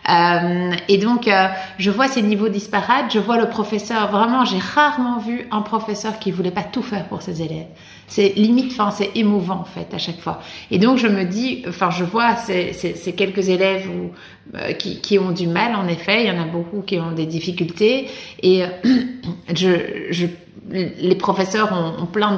Euh, 0.10 0.72
et 0.88 0.98
donc, 0.98 1.28
euh, 1.28 1.48
je 1.78 1.92
vois 1.92 2.08
ces 2.08 2.22
niveaux 2.22 2.50
disparates. 2.50 3.14
Je 3.14 3.20
vois 3.20 3.38
le 3.38 3.50
professeur. 3.50 4.10
Vraiment, 4.12 4.46
j'ai 4.46 4.58
rarement 4.58 5.20
vu 5.20 5.48
un 5.52 5.62
professeur 5.62 6.20
qui 6.20 6.32
voulait 6.32 6.52
pas 6.52 6.64
tout 6.64 6.82
faire 6.82 7.06
pour 7.06 7.22
ses 7.22 7.42
élèves. 7.42 7.68
C'est 8.08 8.34
limite, 8.36 8.74
enfin, 8.74 8.92
c'est 8.92 9.12
émouvant 9.16 9.60
en 9.62 9.64
fait 9.64 9.94
à 9.94 9.98
chaque 9.98 10.20
fois. 10.20 10.42
Et 10.70 10.80
donc, 10.80 10.98
je 10.98 11.08
me 11.08 11.24
dis, 11.24 11.64
enfin, 11.68 11.92
je 11.92 12.04
vois 12.04 12.36
ces, 12.36 12.74
ces, 12.74 12.96
ces 12.96 13.14
quelques 13.14 13.50
élèves 13.50 13.88
où, 13.90 14.58
euh, 14.58 14.74
qui, 14.74 15.00
qui, 15.00 15.18
ont 15.20 15.32
du 15.32 15.48
mal. 15.48 15.76
En 15.76 15.88
effet, 15.88 16.24
il 16.24 16.28
y 16.28 16.32
en 16.32 16.42
a 16.42 16.46
beaucoup 16.46 16.82
qui 16.82 17.00
ont 17.00 17.12
des 17.12 17.26
difficultés. 17.26 18.08
Et 18.44 18.64
je, 19.54 20.08
je 20.10 20.28
les 20.72 21.16
professeurs 21.16 21.72
ont, 21.74 22.04
ont 22.04 22.06
plein 22.06 22.38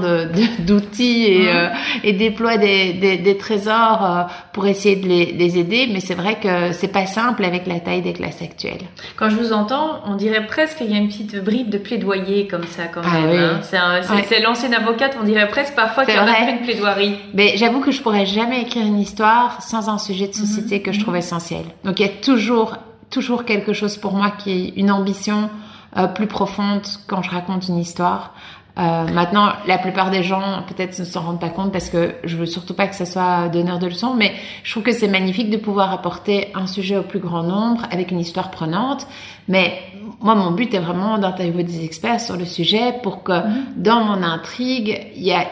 d'outils 0.60 1.25
et, 1.25 1.43
mmh. 1.43 1.48
euh, 1.48 1.70
et, 2.03 2.13
déploient 2.13 2.58
des, 2.58 2.93
des, 2.93 3.17
des 3.17 3.38
trésors 3.38 4.27
pour 4.53 4.67
essayer 4.67 4.95
de 4.95 5.07
les, 5.07 5.31
les 5.31 5.57
aider, 5.57 5.89
mais 5.91 6.00
c'est 6.00 6.13
vrai 6.13 6.39
que 6.39 6.72
c'est 6.74 6.88
pas 6.88 7.07
simple 7.07 7.43
avec 7.43 7.65
la 7.65 7.79
taille 7.79 8.03
des 8.03 8.13
classes 8.13 8.41
actuelles. 8.41 8.83
Quand 9.15 9.29
je 9.29 9.36
vous 9.36 9.51
entends, 9.51 10.01
on 10.05 10.15
dirait 10.15 10.45
presque 10.45 10.77
qu'il 10.77 10.91
y 10.91 10.93
a 10.93 10.98
une 10.98 11.07
petite 11.07 11.43
bribe 11.43 11.69
de 11.69 11.79
plaidoyer 11.79 12.48
comme 12.48 12.65
ça 12.65 12.83
quand 12.86 13.01
ah 13.03 13.19
même. 13.19 13.29
Oui. 13.29 13.67
C'est 13.69 14.36
ouais. 14.36 14.41
l'ancienne 14.41 14.75
avocate, 14.75 15.17
on 15.19 15.24
dirait 15.24 15.48
presque 15.48 15.74
parfois 15.74 16.05
qu'il 16.05 16.13
y 16.13 16.17
a 16.17 16.50
une 16.51 16.62
plaidoirie. 16.62 17.15
Mais 17.33 17.57
j'avoue 17.57 17.79
que 17.79 17.91
je 17.91 18.01
pourrais 18.01 18.27
jamais 18.27 18.62
écrire 18.62 18.86
une 18.86 19.00
histoire 19.00 19.62
sans 19.62 19.89
un 19.89 19.98
sujet 19.98 20.27
de 20.27 20.33
société 20.33 20.79
mmh. 20.79 20.83
que 20.83 20.91
je 20.91 21.00
trouve 21.00 21.15
essentiel. 21.15 21.63
Donc 21.83 22.00
il 22.00 22.03
y 22.03 22.10
a 22.10 22.12
toujours 22.22 22.77
toujours 23.10 23.45
quelque 23.45 23.74
chose 23.74 23.98
pour 23.98 24.13
moi 24.13 24.31
qui 24.31 24.51
est 24.51 24.67
une 24.75 24.91
ambition 24.91 25.50
euh, 25.98 26.07
plus 26.07 26.27
profonde 26.27 26.81
quand 27.07 27.22
je 27.22 27.29
raconte 27.29 27.67
une 27.67 27.77
histoire. 27.77 28.33
Euh, 28.80 29.06
maintenant, 29.13 29.53
la 29.68 29.77
plupart 29.77 30.10
des 30.10 30.24
gens 30.24 30.63
peut-être 30.68 30.98
ne 30.98 31.06
s'en 31.06 31.22
rendent 31.22 31.39
pas 31.39 31.50
compte 31.50 31.72
parce 31.72 31.89
que 31.89 32.15
je 32.24 32.38
veux 32.38 32.48
surtout 32.48 32.74
pas 32.74 32.88
que 32.88 32.96
ça 32.96 33.06
soit 33.06 33.48
donneur 33.50 33.77
de 33.77 33.86
leçons, 33.86 34.15
mais 34.15 34.34
je 34.63 34.72
trouve 34.72 34.82
que 34.82 34.92
c'est 34.92 35.08
magnifique 35.08 35.51
de 35.51 35.58
pouvoir 35.58 35.94
apporter 35.94 36.48
un 36.56 36.65
sujet 36.65 36.98
au 36.98 37.03
plus 37.03 37.20
grand 37.20 37.44
nombre 37.44 37.84
avec 37.92 38.10
une 38.10 38.20
histoire 38.20 38.50
prenante. 38.50 39.06
Mais 39.48 39.80
moi, 40.22 40.34
mon 40.34 40.51
but 40.51 40.74
est 40.74 40.80
vraiment 40.80 41.20
d'interviewer 41.20 41.63
des 41.63 41.84
experts 41.84 42.20
sur 42.20 42.36
le 42.36 42.46
sujet 42.46 42.96
pour 43.03 43.22
que 43.22 43.32
mm-hmm. 43.32 43.63
dans 43.77 44.03
mon 44.03 44.24
intrigue, 44.24 45.08
il 45.15 45.24
y 45.24 45.34
a 45.34 45.46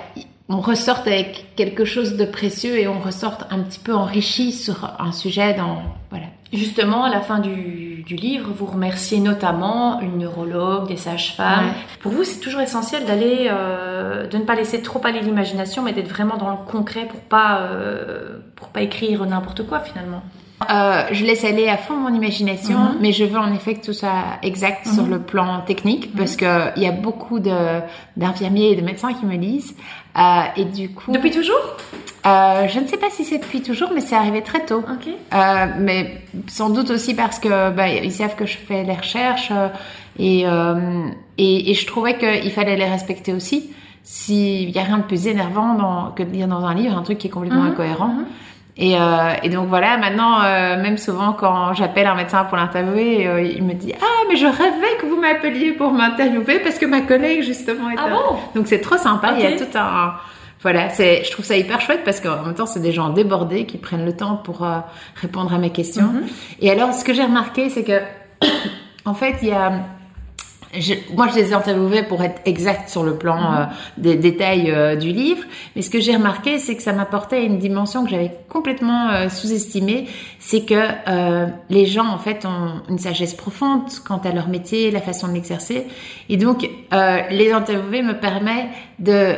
on 0.49 0.59
ressorte 0.59 1.07
avec 1.07 1.55
quelque 1.55 1.85
chose 1.85 2.17
de 2.17 2.25
précieux 2.25 2.77
et 2.77 2.85
on 2.85 2.99
ressorte 2.99 3.45
un 3.51 3.59
petit 3.59 3.79
peu 3.79 3.93
enrichi 3.93 4.51
sur 4.51 4.91
un 4.99 5.13
sujet 5.13 5.53
dans 5.53 5.81
voilà. 6.09 6.25
Justement, 6.51 7.05
à 7.05 7.09
la 7.09 7.21
fin 7.21 7.39
du, 7.39 7.90
du 8.03 8.15
livre, 8.15 8.51
vous 8.55 8.65
remerciez 8.65 9.19
notamment 9.19 9.99
une 10.01 10.17
neurologue, 10.17 10.87
des 10.87 10.97
sages-femmes. 10.97 11.65
Ouais. 11.65 11.73
Pour 12.01 12.11
vous, 12.11 12.23
c'est 12.23 12.39
toujours 12.39 12.61
essentiel 12.61 13.05
d'aller, 13.05 13.49
euh, 13.49 14.27
de 14.27 14.37
ne 14.37 14.43
pas 14.43 14.55
laisser 14.55 14.81
trop 14.81 15.05
aller 15.05 15.21
l'imagination, 15.21 15.83
mais 15.83 15.93
d'être 15.93 16.09
vraiment 16.09 16.37
dans 16.37 16.49
le 16.49 16.57
concret 16.57 17.05
pour 17.05 17.19
pas, 17.21 17.61
euh, 17.61 18.39
pour 18.55 18.69
pas 18.69 18.81
écrire 18.81 19.25
n'importe 19.25 19.65
quoi 19.67 19.79
finalement. 19.79 20.21
Euh, 20.69 21.03
je 21.11 21.25
laisse 21.25 21.43
aller 21.43 21.67
à 21.67 21.77
fond 21.77 21.95
mon 21.95 22.13
imagination, 22.13 22.77
mm 22.79 22.87
-hmm. 22.87 23.01
mais 23.01 23.11
je 23.11 23.23
veux 23.31 23.39
en 23.47 23.51
effet 23.57 23.73
que 23.75 23.83
tout 23.87 23.93
soit 24.01 24.23
exact 24.43 24.85
mm 24.85 24.89
-hmm. 24.89 24.95
sur 24.95 25.05
le 25.13 25.19
plan 25.31 25.51
technique, 25.71 26.05
-hmm. 26.07 26.17
parce 26.19 26.35
que 26.41 26.51
il 26.77 26.83
y 26.83 26.89
a 26.93 26.95
beaucoup 27.07 27.39
d'infirmiers 28.19 28.69
et 28.71 28.75
de 28.81 28.85
médecins 28.91 29.13
qui 29.19 29.25
me 29.31 29.37
lisent. 29.47 29.73
Euh, 30.17 30.59
et 30.59 30.65
du 30.79 30.85
coup. 30.97 31.09
Depuis 31.17 31.31
toujours? 31.39 31.65
Euh, 32.25 32.67
Je 32.73 32.79
ne 32.83 32.87
sais 32.91 32.97
pas 33.03 33.11
si 33.17 33.21
c'est 33.29 33.39
depuis 33.45 33.61
toujours, 33.69 33.89
mais 33.95 34.01
c'est 34.07 34.15
arrivé 34.23 34.41
très 34.51 34.63
tôt. 34.69 34.83
Okay. 34.97 35.15
Euh, 35.33 35.65
mais 35.87 35.99
sans 36.47 36.69
doute 36.75 36.89
aussi 36.95 37.11
parce 37.23 37.37
que 37.43 37.53
bah, 37.77 37.87
ils 38.07 38.15
savent 38.19 38.35
que 38.41 38.47
je 38.53 38.57
fais 38.67 38.81
les 38.89 38.97
recherches 39.03 39.49
euh, 39.51 39.69
et, 40.29 40.39
euh, 40.45 41.07
et, 41.45 41.55
et 41.69 41.73
je 41.79 41.85
trouvais 41.91 42.15
qu'il 42.21 42.51
fallait 42.57 42.77
les 42.83 42.89
respecter 42.97 43.31
aussi. 43.39 43.59
S'il 44.03 44.69
y 44.75 44.79
a 44.83 44.83
rien 44.89 44.99
de 45.03 45.07
plus 45.11 45.23
énervant 45.33 45.69
dans, 45.81 45.97
que 46.15 46.23
de 46.27 46.31
lire 46.35 46.47
dans 46.55 46.63
un 46.71 46.73
livre 46.81 46.93
un 47.01 47.03
truc 47.07 47.17
qui 47.19 47.27
est 47.29 47.35
complètement 47.37 47.65
Mhm. 47.67 47.71
incohérent. 47.73 48.13
Et, 48.77 48.95
euh, 48.95 49.33
et, 49.43 49.49
donc 49.49 49.67
voilà, 49.67 49.97
maintenant, 49.97 50.41
euh, 50.41 50.81
même 50.81 50.97
souvent 50.97 51.33
quand 51.33 51.73
j'appelle 51.73 52.07
un 52.07 52.15
médecin 52.15 52.45
pour 52.45 52.57
l'interviewer, 52.57 53.27
euh, 53.27 53.41
il 53.41 53.63
me 53.63 53.73
dit 53.73 53.93
Ah, 54.01 54.23
mais 54.29 54.37
je 54.37 54.45
rêvais 54.45 54.97
que 54.99 55.05
vous 55.05 55.17
m'appeliez 55.17 55.73
pour 55.73 55.91
m'interviewer 55.91 56.59
parce 56.59 56.77
que 56.79 56.85
ma 56.85 57.01
collègue 57.01 57.43
justement 57.43 57.89
est. 57.89 57.95
Ah 57.97 58.09
bon? 58.09 58.37
Donc 58.55 58.67
c'est 58.67 58.79
trop 58.79 58.97
sympa. 58.97 59.33
Okay. 59.33 59.43
Il 59.43 59.49
y 59.49 59.53
a 59.53 59.57
tout 59.57 59.77
un. 59.77 60.13
Voilà, 60.61 60.89
c'est, 60.89 61.23
je 61.23 61.31
trouve 61.31 61.43
ça 61.43 61.57
hyper 61.57 61.81
chouette 61.81 62.01
parce 62.05 62.19
qu'en 62.19 62.43
même 62.43 62.53
temps, 62.53 62.67
c'est 62.67 62.81
des 62.81 62.91
gens 62.91 63.09
débordés 63.09 63.65
qui 63.65 63.77
prennent 63.77 64.05
le 64.05 64.15
temps 64.15 64.35
pour 64.35 64.63
euh, 64.63 64.77
répondre 65.15 65.51
à 65.53 65.57
mes 65.57 65.71
questions. 65.71 66.03
Mhm. 66.03 66.21
Mm 66.21 66.23
-hmm. 66.23 66.61
Et 66.61 66.71
alors, 66.71 66.93
ce 66.93 67.03
que 67.03 67.13
j'ai 67.13 67.23
remarqué, 67.23 67.69
c'est 67.69 67.83
que, 67.83 67.99
en 69.05 69.15
fait, 69.15 69.35
il 69.41 69.47
y 69.47 69.53
a 69.53 69.71
je, 70.77 70.93
moi, 71.15 71.27
je 71.29 71.35
les 71.35 71.51
ai 71.51 71.53
interviewés 71.53 72.03
pour 72.03 72.23
être 72.23 72.41
exact 72.45 72.89
sur 72.89 73.03
le 73.03 73.15
plan 73.15 73.37
mmh. 73.37 73.55
euh, 73.55 73.65
des 73.97 74.15
détails 74.15 74.71
euh, 74.71 74.95
du 74.95 75.11
livre. 75.11 75.43
Mais 75.75 75.81
ce 75.81 75.89
que 75.89 75.99
j'ai 75.99 76.15
remarqué, 76.15 76.59
c'est 76.59 76.75
que 76.75 76.83
ça 76.83 76.93
m'apportait 76.93 77.45
une 77.45 77.57
dimension 77.57 78.03
que 78.03 78.11
j'avais 78.11 78.31
complètement 78.49 79.09
euh, 79.09 79.29
sous-estimée. 79.29 80.07
C'est 80.39 80.65
que 80.65 80.75
euh, 81.07 81.47
les 81.69 81.85
gens, 81.85 82.07
en 82.07 82.17
fait, 82.17 82.45
ont 82.45 82.81
une 82.89 82.99
sagesse 82.99 83.33
profonde 83.33 83.83
quant 84.05 84.17
à 84.19 84.31
leur 84.31 84.47
métier, 84.47 84.91
la 84.91 85.01
façon 85.01 85.27
de 85.27 85.33
l'exercer. 85.33 85.87
Et 86.29 86.37
donc, 86.37 86.69
euh, 86.93 87.17
les 87.29 87.51
interviewer 87.51 88.01
me 88.01 88.19
permet 88.19 88.69
de 88.99 89.35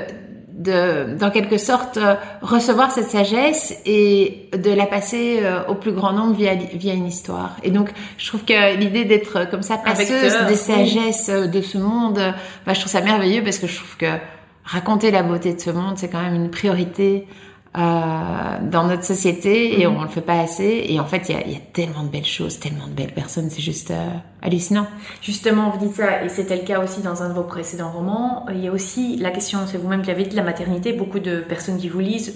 de, 0.53 1.15
dans 1.17 1.31
quelque 1.31 1.57
sorte, 1.57 1.97
euh, 1.97 2.15
recevoir 2.41 2.91
cette 2.91 3.09
sagesse 3.09 3.75
et 3.85 4.49
de 4.55 4.71
la 4.71 4.85
passer 4.85 5.39
euh, 5.41 5.65
au 5.67 5.75
plus 5.75 5.91
grand 5.91 6.13
nombre 6.13 6.35
via, 6.35 6.53
via 6.53 6.93
une 6.93 7.07
histoire. 7.07 7.57
Et 7.63 7.71
donc, 7.71 7.89
je 8.17 8.27
trouve 8.27 8.45
que 8.45 8.77
l'idée 8.77 9.03
d'être 9.03 9.49
comme 9.49 9.63
ça 9.63 9.77
passeuse 9.77 10.45
des 10.47 10.55
sagesses 10.55 11.29
de 11.29 11.61
ce 11.61 11.77
monde, 11.79 12.19
bah, 12.65 12.73
je 12.73 12.79
trouve 12.79 12.91
ça 12.91 13.01
merveilleux 13.01 13.43
parce 13.43 13.57
que 13.57 13.67
je 13.67 13.75
trouve 13.75 13.97
que 13.97 14.17
raconter 14.63 15.11
la 15.11 15.23
beauté 15.23 15.53
de 15.53 15.59
ce 15.59 15.71
monde, 15.71 15.97
c'est 15.97 16.09
quand 16.09 16.21
même 16.21 16.35
une 16.35 16.51
priorité 16.51 17.27
euh, 17.27 17.52
dans 17.75 18.85
notre 18.87 19.03
société 19.03 19.79
et 19.79 19.85
-hmm. 19.85 19.97
on 19.97 20.03
le 20.03 20.09
fait 20.09 20.21
pas 20.21 20.39
assez. 20.39 20.85
Et 20.89 20.99
en 20.99 21.05
fait, 21.05 21.29
il 21.29 21.35
y 21.35 21.37
a, 21.39 21.47
y 21.47 21.55
a, 21.55 21.59
tellement 21.73 22.03
de 22.03 22.09
belles 22.09 22.25
choses, 22.25 22.59
tellement 22.59 22.87
de 22.87 22.93
belles 22.93 23.13
personnes, 23.13 23.49
c'est 23.49 23.61
juste 23.61 23.91
euh, 23.91 24.09
hallucinant. 24.41 24.87
Justement, 25.21 25.69
vous 25.71 25.79
dites 25.85 25.95
ça, 25.95 26.23
et 26.23 26.29
c'était 26.29 26.57
le 26.57 26.63
cas 26.63 26.79
aussi 26.83 27.01
dans 27.01 27.23
un 27.23 27.29
de 27.29 27.33
vos 27.33 27.43
précédents 27.43 27.91
romans. 27.91 28.45
Il 28.49 28.63
y 28.63 28.67
a 28.67 28.71
aussi 28.71 29.17
la 29.17 29.31
question, 29.31 29.59
c'est 29.65 29.77
vous-même 29.77 30.01
qui 30.03 30.09
l'avez 30.09 30.23
dit, 30.23 30.29
de 30.29 30.35
la 30.35 30.43
maternité. 30.43 30.93
Beaucoup 30.93 31.19
de 31.19 31.35
personnes 31.39 31.77
qui 31.77 31.89
vous 31.89 31.99
lisent 31.99 32.33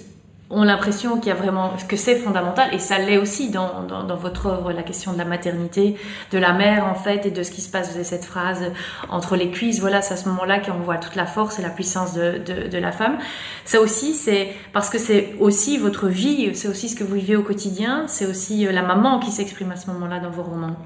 ont 0.49 0.63
l'impression 0.63 1.17
qu'il 1.17 1.27
y 1.27 1.31
a 1.31 1.35
vraiment 1.35 1.73
que 1.89 1.97
c'est 1.97 2.15
fondamental 2.15 2.73
et 2.73 2.79
ça 2.79 2.97
l'est 2.99 3.17
aussi 3.17 3.49
dans, 3.49 3.83
dans, 3.83 4.03
dans, 4.03 4.15
votre 4.15 4.45
œuvre 4.45 4.71
la 4.71 4.81
question 4.83 5.11
de 5.11 5.17
la 5.17 5.25
maternité 5.25 5.97
de 6.31 6.37
la 6.37 6.53
mère 6.53 6.85
en 6.85 6.95
fait 6.95 7.25
et 7.25 7.31
de 7.31 7.43
ce 7.43 7.51
qui 7.51 7.59
se 7.59 7.69
passe 7.69 7.89
vous 7.89 7.95
avez 7.95 8.05
cette 8.05 8.23
phrase 8.23 8.63
entre 9.09 9.35
les 9.35 9.51
cuisses 9.51 9.81
voilà 9.81 10.01
c'est 10.01 10.13
à 10.13 10.17
ce 10.17 10.29
moment-là 10.29 10.59
qu'on 10.59 10.79
voit 10.79 10.97
toute 10.97 11.15
la 11.15 11.25
force 11.25 11.59
et 11.59 11.61
la 11.61 11.69
puissance 11.69 12.13
de, 12.13 12.37
de, 12.37 12.67
de 12.69 12.77
la 12.77 12.93
femme. 12.93 13.17
Ça 13.65 13.81
aussi 13.81 14.13
c'est 14.13 14.53
parce 14.71 14.89
que 14.89 14.97
c'est 14.97 15.35
aussi 15.41 15.77
votre 15.77 16.07
vie 16.07 16.55
c'est 16.55 16.69
aussi 16.69 16.87
ce 16.87 16.95
que 16.95 17.03
vous 17.03 17.15
vivez 17.15 17.35
au 17.35 17.43
quotidien 17.43 18.05
c'est 18.07 18.25
aussi 18.25 18.65
la 18.65 18.83
maman 18.83 19.19
qui 19.19 19.31
s'exprime 19.31 19.71
à 19.71 19.75
ce 19.75 19.87
moment-là 19.91 20.19
dans 20.19 20.31
vos 20.31 20.43
romans. 20.43 20.77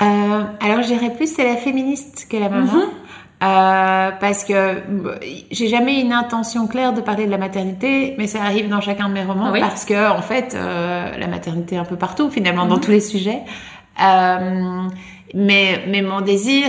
Euh, 0.00 0.42
alors 0.60 0.82
je 0.82 0.86
dirais 0.86 1.12
plus 1.14 1.26
c'est 1.34 1.44
la 1.44 1.56
féministe 1.56 2.26
que 2.30 2.36
la 2.36 2.48
maman. 2.48 2.72
Mm 2.72 2.80
-hmm. 2.80 3.01
Euh, 3.42 4.10
parce 4.20 4.44
que 4.44 4.82
j'ai 5.50 5.66
jamais 5.66 6.00
une 6.00 6.12
intention 6.12 6.68
claire 6.68 6.92
de 6.92 7.00
parler 7.00 7.26
de 7.26 7.30
la 7.30 7.38
maternité, 7.38 8.14
mais 8.16 8.28
ça 8.28 8.40
arrive 8.42 8.68
dans 8.68 8.80
chacun 8.80 9.08
de 9.08 9.14
mes 9.14 9.24
romans 9.24 9.46
ah 9.48 9.52
oui. 9.52 9.60
parce 9.60 9.84
que 9.84 10.10
en 10.12 10.22
fait 10.22 10.54
euh, 10.54 11.18
la 11.18 11.26
maternité 11.26 11.74
est 11.74 11.78
un 11.78 11.84
peu 11.84 11.96
partout 11.96 12.30
finalement 12.30 12.64
mm 12.64 12.68
-hmm. 12.68 12.70
dans 12.70 12.78
tous 12.78 12.92
les 12.92 13.00
sujets. 13.00 13.42
Euh, 14.00 14.82
mais, 15.34 15.84
mais 15.88 16.02
mon 16.02 16.20
désir 16.20 16.66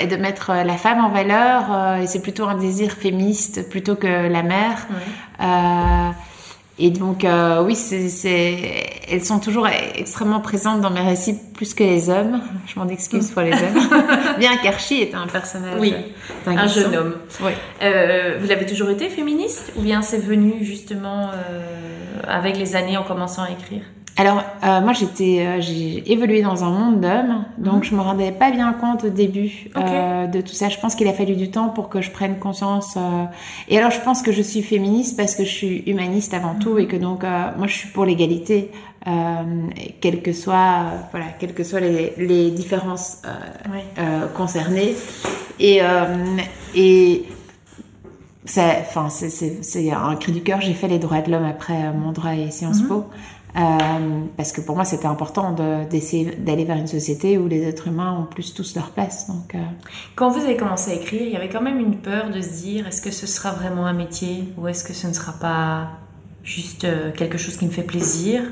est 0.00 0.06
de 0.06 0.16
mettre 0.16 0.46
la 0.70 0.76
femme 0.84 1.00
en 1.04 1.10
valeur 1.20 1.60
et 2.00 2.06
c'est 2.06 2.22
plutôt 2.22 2.46
un 2.48 2.58
désir 2.66 2.90
féministe 3.04 3.68
plutôt 3.68 3.96
que 3.96 4.12
la 4.36 4.42
mère. 4.54 4.78
Oui. 4.90 5.04
Et 6.78 6.90
donc, 6.90 7.24
euh, 7.24 7.62
oui, 7.62 7.76
c'est, 7.76 8.10
elles 9.08 9.24
sont 9.24 9.38
toujours 9.38 9.68
extrêmement 9.68 10.40
présentes 10.40 10.80
dans 10.80 10.90
mes 10.90 11.02
récits, 11.02 11.38
plus 11.54 11.72
que 11.72 11.84
les 11.84 12.10
hommes. 12.10 12.40
Je 12.66 12.78
m'en 12.78 12.88
excuse 12.88 13.30
pour 13.30 13.42
les 13.42 13.52
hommes. 13.52 13.78
Bien 14.38 14.56
qu'Archie 14.56 15.00
est 15.00 15.14
un 15.14 15.28
personnage. 15.28 15.78
Oui, 15.78 15.94
un, 16.46 16.56
un 16.56 16.66
jeune 16.66 16.96
homme. 16.96 17.14
Oui. 17.42 17.52
Euh, 17.82 18.38
vous 18.40 18.48
l'avez 18.48 18.66
toujours 18.66 18.90
été 18.90 19.08
féministe 19.08 19.72
ou 19.76 19.82
bien 19.82 20.02
c'est 20.02 20.18
venu 20.18 20.64
justement 20.64 21.30
euh, 21.30 21.60
avec 22.26 22.58
les 22.58 22.74
années 22.74 22.96
en 22.96 23.04
commençant 23.04 23.42
à 23.42 23.50
écrire? 23.50 23.82
Alors, 24.16 24.44
euh, 24.62 24.80
moi, 24.80 24.92
j'étais, 24.92 25.44
euh, 25.44 25.60
j'ai 25.60 26.12
évolué 26.12 26.40
dans 26.40 26.62
un 26.62 26.70
monde 26.70 27.00
d'hommes, 27.00 27.44
donc 27.58 27.80
mmh. 27.80 27.84
je 27.84 27.94
me 27.96 28.00
rendais 28.00 28.30
pas 28.30 28.52
bien 28.52 28.72
compte 28.72 29.02
au 29.02 29.08
début 29.08 29.70
okay. 29.74 29.84
euh, 29.84 30.26
de 30.28 30.40
tout 30.40 30.52
ça. 30.52 30.68
Je 30.68 30.78
pense 30.78 30.94
qu'il 30.94 31.08
a 31.08 31.12
fallu 31.12 31.34
du 31.34 31.50
temps 31.50 31.68
pour 31.68 31.88
que 31.88 32.00
je 32.00 32.12
prenne 32.12 32.38
conscience. 32.38 32.94
Euh, 32.96 33.24
et 33.68 33.76
alors, 33.76 33.90
je 33.90 34.00
pense 34.00 34.22
que 34.22 34.30
je 34.30 34.40
suis 34.40 34.62
féministe 34.62 35.16
parce 35.16 35.34
que 35.34 35.44
je 35.44 35.50
suis 35.50 35.82
humaniste 35.88 36.32
avant 36.32 36.54
mmh. 36.54 36.58
tout 36.60 36.78
et 36.78 36.86
que 36.86 36.96
donc, 36.96 37.24
euh, 37.24 37.48
moi, 37.58 37.66
je 37.66 37.74
suis 37.74 37.88
pour 37.88 38.04
l'égalité, 38.04 38.70
euh, 39.08 39.10
quelles 40.00 40.22
que 40.22 40.32
soient, 40.32 40.84
voilà, 41.10 41.26
quelles 41.40 41.54
que 41.54 41.64
soient 41.64 41.80
les, 41.80 42.12
les 42.16 42.52
différences 42.52 43.20
oui. 43.66 43.80
concernées. 44.36 44.94
Et 45.58 45.80
et 46.76 47.24
enfin, 48.46 49.08
c'est 49.10 49.92
un 49.92 50.16
cri 50.16 50.32
du 50.32 50.42
cœur. 50.42 50.60
J'ai 50.60 50.72
fait 50.72 50.88
les 50.88 50.98
droits 50.98 51.20
de 51.20 51.30
l'homme 51.32 51.44
après 51.44 51.92
mon 51.92 52.12
droit 52.12 52.34
et 52.34 52.50
Sciences 52.50 52.82
mmh. 52.82 52.88
Po. 52.88 53.06
Euh, 53.56 53.60
parce 54.36 54.50
que 54.52 54.60
pour 54.60 54.74
moi, 54.74 54.84
c'était 54.84 55.06
important 55.06 55.52
d'essayer 55.88 56.24
de, 56.26 56.34
d'aller 56.44 56.64
vers 56.64 56.76
une 56.76 56.88
société 56.88 57.38
où 57.38 57.46
les 57.46 57.62
êtres 57.62 57.86
humains 57.88 58.12
ont 58.18 58.24
plus 58.24 58.52
tous 58.52 58.74
leur 58.74 58.90
place. 58.90 59.28
Donc, 59.28 59.54
euh... 59.54 59.58
Quand 60.16 60.28
vous 60.28 60.40
avez 60.40 60.56
commencé 60.56 60.90
à 60.90 60.94
écrire, 60.94 61.22
il 61.22 61.30
y 61.30 61.36
avait 61.36 61.48
quand 61.48 61.60
même 61.62 61.78
une 61.78 61.98
peur 61.98 62.30
de 62.30 62.40
se 62.40 62.48
dire 62.62 62.86
est-ce 62.88 63.00
que 63.00 63.12
ce 63.12 63.26
sera 63.28 63.52
vraiment 63.52 63.86
un 63.86 63.92
métier 63.92 64.52
ou 64.58 64.66
est-ce 64.66 64.82
que 64.82 64.92
ce 64.92 65.06
ne 65.06 65.12
sera 65.12 65.32
pas 65.32 65.88
juste 66.42 66.84
euh, 66.84 67.12
quelque 67.12 67.38
chose 67.38 67.56
qui 67.56 67.64
me 67.66 67.70
fait 67.70 67.82
plaisir? 67.84 68.42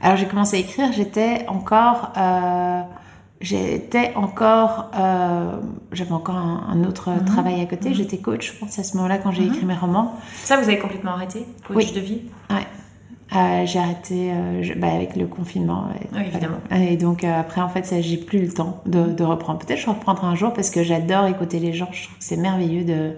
Alors 0.00 0.16
j'ai 0.16 0.26
commencé 0.26 0.56
à 0.56 0.60
écrire, 0.60 0.92
j'étais 0.92 1.44
encore, 1.48 2.12
euh, 2.16 2.82
j'étais 3.40 4.12
encore, 4.14 4.92
euh, 4.96 5.56
j'avais 5.90 6.12
encore 6.12 6.36
un, 6.36 6.84
autre 6.84 7.10
Mhm. 7.10 7.24
travail 7.24 7.60
à 7.60 7.66
côté. 7.66 7.88
Mhm. 7.88 7.94
J'étais 7.96 8.18
coach, 8.18 8.52
je 8.54 8.58
pense 8.60 8.78
à 8.78 8.84
ce 8.84 8.96
moment-là 8.96 9.18
quand 9.18 9.32
j'ai 9.32 9.42
Mhm. 9.42 9.52
écrit 9.52 9.66
mes 9.66 9.74
romans. 9.74 10.14
Ça, 10.44 10.56
vous 10.56 10.62
avez 10.68 10.78
complètement 10.78 11.10
arrêté? 11.14 11.44
Coach 11.66 11.76
Oui. 11.76 11.92
de 11.92 11.98
vie? 12.00 12.20
Euh, 13.36 13.66
j'ai 13.66 13.78
arrêté 13.78 14.32
euh, 14.32 14.62
je- 14.62 14.72
bah, 14.72 14.86
avec 14.94 15.14
le 15.14 15.26
confinement. 15.26 15.88
Et, 16.00 16.06
Oui, 16.16 16.22
évidemment. 16.26 16.58
Et 16.74 16.96
donc 16.96 17.24
euh, 17.24 17.40
après, 17.40 17.60
en 17.60 17.68
fait, 17.68 17.84
ça, 17.84 18.00
j'ai 18.00 18.16
plus 18.16 18.38
le 18.40 18.48
temps 18.52 18.80
de, 18.86 19.04
de 19.12 19.22
reprendre. 19.24 19.58
Peut-être 19.58 19.78
je 19.80 19.88
reprendrai 19.90 20.26
un 20.26 20.34
jour 20.34 20.52
parce 20.54 20.70
que 20.70 20.82
j'adore 20.82 21.26
écouter 21.26 21.58
les 21.58 21.72
gens. 21.74 21.88
Je 21.92 22.04
trouve 22.04 22.16
que 22.18 22.24
c'est 22.24 22.38
merveilleux 22.38 22.84
de 22.84 23.12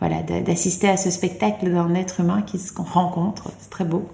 voilà 0.00 0.22
de- 0.22 0.40
d'assister 0.44 0.88
à 0.88 0.96
ce 0.96 1.08
spectacle 1.10 1.70
d'un 1.72 1.94
être 1.94 2.18
humain 2.20 2.42
qui 2.42 2.58
se 2.58 2.72
qu'on 2.72 2.82
rencontre. 2.82 3.44
C'est 3.60 3.70
très 3.70 3.84
beau. 3.84 4.08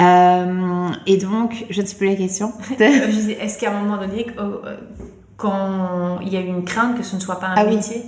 Euh, 0.00 0.88
et 1.06 1.16
donc, 1.18 1.64
je 1.70 1.80
ne 1.82 1.86
sais 1.86 1.96
plus 1.96 2.08
la 2.08 2.14
question. 2.16 2.52
Je 2.78 3.10
disais, 3.10 3.32
Est-ce 3.40 3.58
qu'à 3.58 3.70
un 3.76 3.82
moment 3.82 3.98
donné, 3.98 4.26
euh, 4.38 4.76
quand 5.36 6.20
il 6.22 6.32
y 6.32 6.36
a 6.36 6.40
eu 6.40 6.46
une 6.46 6.64
crainte 6.64 6.96
que 6.96 7.02
ce 7.02 7.16
ne 7.16 7.20
soit 7.20 7.38
pas 7.40 7.48
un 7.48 7.54
Ah 7.56 7.64
oui. 7.66 7.76
métier? 7.76 8.02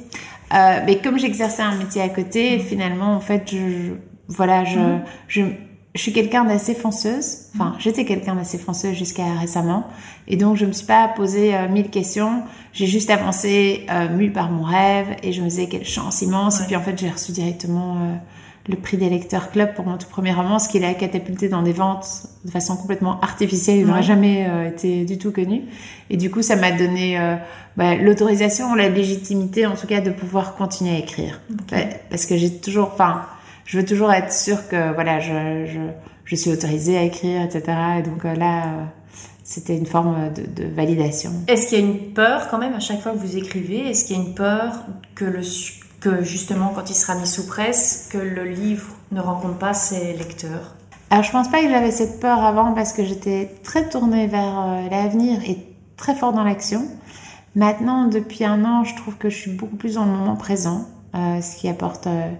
Euh, 0.54 0.80
mais 0.86 0.98
comme 0.98 1.18
j'exerçais 1.18 1.62
un 1.62 1.74
métier 1.76 2.00
à 2.02 2.08
côté, 2.08 2.58
finalement, 2.58 3.14
en 3.14 3.20
fait, 3.20 3.42
je, 3.50 3.56
je- 3.56 3.92
voilà, 4.28 4.64
je, 4.64 4.78
Mhm. 4.78 5.00
je, 5.28 5.40
je 5.94 6.00
suis 6.00 6.12
quelqu'un 6.12 6.44
d'assez 6.44 6.74
fonceuse. 6.74 7.38
Enfin, 7.54 7.74
j'étais 7.78 8.04
quelqu'un 8.04 8.34
d'assez 8.34 8.58
fonceuse 8.58 8.94
jusqu'à 8.94 9.32
récemment. 9.38 9.86
Et 10.26 10.36
donc, 10.36 10.56
je 10.56 10.66
me 10.66 10.72
suis 10.72 10.86
pas 10.86 11.06
posé 11.08 11.54
euh, 11.54 11.68
mille 11.68 11.88
questions. 11.90 12.42
J'ai 12.72 12.86
juste 12.86 13.10
avancé, 13.10 13.86
euh, 13.90 14.08
mue 14.08 14.30
par 14.30 14.50
mon 14.50 14.64
rêve. 14.64 15.06
Et 15.22 15.32
je 15.32 15.40
me 15.42 15.48
disais, 15.48 15.66
quelle 15.66 15.84
chance 15.84 16.20
immense. 16.22 16.58
Ouais. 16.58 16.64
Et 16.64 16.66
puis, 16.66 16.76
en 16.76 16.82
fait, 16.82 16.98
j'ai 16.98 17.08
reçu 17.10 17.30
directement 17.30 17.94
euh, 17.96 18.14
le 18.68 18.76
prix 18.76 18.96
des 18.96 19.08
lecteurs 19.08 19.50
club 19.52 19.74
pour 19.74 19.86
mon 19.86 19.96
tout 19.98 20.08
premier 20.08 20.32
roman, 20.32 20.58
ce 20.58 20.68
qui 20.68 20.80
l'a 20.80 20.94
catapulté 20.94 21.48
dans 21.48 21.62
des 21.62 21.72
ventes 21.72 22.08
de 22.44 22.50
façon 22.50 22.76
complètement 22.76 23.20
artificielle. 23.20 23.76
Il 23.78 23.86
n'aurait 23.86 23.98
Ouais. 24.00 24.04
jamais 24.06 24.46
euh, 24.48 24.68
été 24.70 25.04
du 25.04 25.18
tout 25.18 25.30
connu. 25.30 25.62
Et 26.10 26.16
du 26.16 26.28
coup, 26.30 26.42
ça 26.42 26.56
m'a 26.56 26.72
donné 26.72 27.20
euh, 27.20 27.36
bah, 27.76 27.94
l'autorisation, 27.94 28.74
la 28.74 28.88
légitimité, 28.88 29.66
en 29.66 29.76
tout 29.76 29.86
cas, 29.86 30.00
de 30.00 30.10
pouvoir 30.10 30.56
continuer 30.56 30.96
à 30.96 30.98
écrire. 30.98 31.40
Ouais, 31.70 32.00
parce 32.10 32.26
que 32.26 32.36
j'ai 32.36 32.50
toujours, 32.52 32.90
enfin, 32.94 33.26
je 33.64 33.78
veux 33.78 33.84
toujours 33.84 34.12
être 34.12 34.32
sûre 34.32 34.68
que, 34.68 34.92
voilà, 34.94 35.20
je, 35.20 35.66
je, 35.66 35.80
je 36.24 36.36
suis 36.36 36.50
autorisée 36.50 36.96
à 36.98 37.02
écrire, 37.02 37.42
etc. 37.42 37.62
Et 37.98 38.02
donc 38.02 38.24
euh, 38.24 38.34
là, 38.34 38.64
euh, 38.64 38.84
c'était 39.42 39.76
une 39.76 39.86
forme 39.86 40.32
de, 40.32 40.42
de 40.42 40.68
validation. 40.68 41.32
Est-ce 41.48 41.68
qu'il 41.68 41.78
y 41.78 41.82
a 41.82 41.84
une 41.84 42.12
peur 42.12 42.48
quand 42.48 42.58
même 42.58 42.74
à 42.74 42.80
chaque 42.80 43.00
fois 43.00 43.12
que 43.12 43.18
vous 43.18 43.36
écrivez? 43.36 43.90
Est-ce 43.90 44.04
qu'il 44.04 44.16
y 44.16 44.18
a 44.18 44.22
une 44.22 44.34
peur 44.34 44.84
que, 45.14 45.24
le, 45.24 45.40
que 46.00 46.22
justement 46.22 46.72
quand 46.74 46.88
il 46.90 46.94
sera 46.94 47.14
mis 47.14 47.26
sous 47.26 47.46
presse, 47.46 48.08
que 48.10 48.18
le 48.18 48.44
livre 48.44 48.86
ne 49.12 49.20
rencontre 49.20 49.58
pas 49.58 49.74
ses 49.74 50.14
lecteurs? 50.14 50.74
Alors, 51.10 51.22
je 51.22 51.30
pense 51.30 51.48
pas 51.48 51.62
que 51.62 51.68
j'avais 51.68 51.90
cette 51.90 52.18
peur 52.18 52.42
avant 52.42 52.72
parce 52.72 52.92
que 52.92 53.04
j'étais 53.04 53.50
très 53.62 53.88
tournée 53.88 54.26
vers 54.26 54.58
euh, 54.58 54.88
l'avenir 54.90 55.40
et 55.48 55.58
très 55.96 56.14
fort 56.14 56.32
dans 56.32 56.42
l'action. 56.42 56.88
Maintenant, 57.54 58.08
depuis 58.08 58.44
un 58.44 58.64
an, 58.64 58.82
je 58.82 58.96
trouve 58.96 59.16
que 59.16 59.30
je 59.30 59.36
suis 59.36 59.52
beaucoup 59.52 59.76
plus 59.76 59.94
dans 59.94 60.06
le 60.06 60.10
moment 60.10 60.34
présent, 60.34 60.88
euh, 61.14 61.40
ce 61.40 61.56
qui 61.56 61.68
apporte 61.68 62.08
euh, 62.08 62.30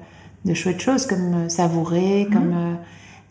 de 0.45 0.55
chouettes 0.55 0.81
choses 0.81 1.07
comme 1.07 1.35
euh, 1.35 1.49
savourer, 1.49 2.29
comme. 2.33 2.53
euh, 2.55 2.75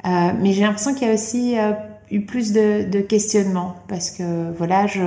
euh, 0.05 0.31
mais 0.39 0.51
j'ai 0.51 0.61
l'impression 0.63 0.93
qu'il 0.93 1.07
y 1.07 1.11
a 1.11 1.13
aussi 1.13 1.57
euh, 1.57 1.71
eu 2.11 2.21
plus 2.25 2.51
de, 2.51 2.83
de 2.89 2.99
questionnements 2.99 3.75
parce 3.87 4.11
que 4.11 4.51
voilà, 4.57 4.85
je, 4.85 5.01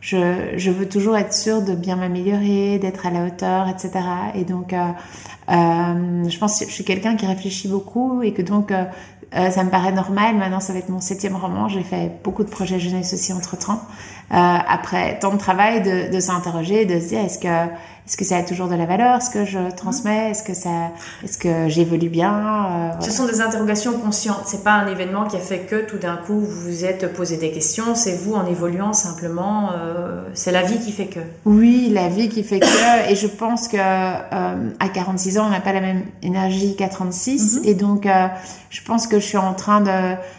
je, 0.00 0.52
je 0.56 0.70
veux 0.70 0.88
toujours 0.88 1.16
être 1.16 1.32
sûre 1.32 1.62
de 1.62 1.74
bien 1.74 1.96
m'améliorer, 1.96 2.78
d'être 2.78 3.06
à 3.06 3.10
la 3.10 3.24
hauteur, 3.24 3.68
etc. 3.68 3.90
Et 4.34 4.44
donc, 4.44 4.72
euh, 4.74 4.88
euh, 5.50 6.28
je 6.28 6.38
pense 6.38 6.58
que 6.60 6.66
je 6.66 6.70
suis 6.70 6.84
quelqu'un 6.84 7.16
qui 7.16 7.24
réfléchit 7.26 7.68
beaucoup 7.68 8.22
et 8.22 8.32
que 8.34 8.42
donc 8.42 8.72
ça 9.32 9.64
me 9.64 9.70
paraît 9.70 9.92
normal. 9.92 10.36
Maintenant, 10.36 10.60
ça 10.60 10.74
va 10.74 10.80
être 10.80 10.90
mon 10.90 11.00
septième 11.00 11.36
roman. 11.36 11.66
J'ai 11.68 11.82
fait 11.82 12.12
beaucoup 12.22 12.44
de 12.44 12.50
projets 12.50 12.78
jeunesse 12.78 13.14
aussi 13.14 13.32
entre 13.32 13.56
temps. 13.56 13.80
Euh, 14.30 14.34
après 14.34 15.18
tant 15.18 15.32
de 15.32 15.38
travail, 15.38 15.82
de, 15.82 16.12
de 16.14 16.20
s'interroger, 16.20 16.84
de 16.84 17.00
se 17.00 17.08
dire 17.08 17.20
est-ce 17.20 17.38
que 17.38 17.70
est-ce 18.06 18.16
que 18.16 18.24
ça 18.24 18.36
a 18.38 18.42
toujours 18.42 18.66
de 18.68 18.74
la 18.74 18.84
valeur, 18.84 19.22
ce 19.22 19.30
que 19.30 19.44
je 19.44 19.70
transmets, 19.76 20.30
est-ce 20.32 20.42
que 20.42 20.54
ça, 20.54 20.90
est-ce 21.24 21.38
que 21.38 21.68
j'évolue 21.68 22.08
bien? 22.08 22.32
euh, 22.34 22.86
voilà. 22.88 23.00
Ce 23.00 23.10
sont 23.12 23.26
des 23.26 23.40
interrogations 23.40 23.92
conscientes. 23.92 24.42
C'est 24.46 24.64
pas 24.64 24.72
un 24.72 24.88
événement 24.88 25.26
qui 25.26 25.36
a 25.36 25.40
fait 25.40 25.60
que 25.60 25.84
tout 25.86 25.98
d'un 25.98 26.16
coup 26.16 26.40
vous 26.40 26.60
vous 26.66 26.84
êtes 26.84 27.12
posé 27.14 27.36
des 27.36 27.52
questions. 27.52 27.94
C'est 27.94 28.16
vous 28.16 28.34
en 28.34 28.44
évoluant 28.46 28.92
simplement. 28.92 29.70
euh, 29.72 30.22
c'est 30.34 30.50
la 30.52 30.62
vie 30.62 30.78
qui 30.80 30.90
fait 30.92 31.06
que. 31.06 31.20
Oui, 31.44 31.90
la 31.92 32.08
vie 32.08 32.28
qui 32.28 32.42
fait 32.42 32.58
que, 32.60 33.10
et 33.10 33.14
je 33.14 33.26
pense 33.28 33.68
que 33.68 33.76
euh, 33.78 34.70
à 34.80 34.88
46 34.88 35.38
ans, 35.38 35.46
on 35.46 35.50
n'a 35.50 35.60
pas 35.60 35.72
la 35.72 35.80
même 35.80 36.02
énergie 36.22 36.74
qu'à 36.76 36.88
36, 36.88 37.58
Mhm. 37.58 37.68
et 37.68 37.74
donc 37.74 38.08
je 38.70 38.80
pense 38.82 39.06
que 39.06 39.20
je 39.20 39.24
suis 39.26 39.36
en 39.38 39.54
train 39.54 39.80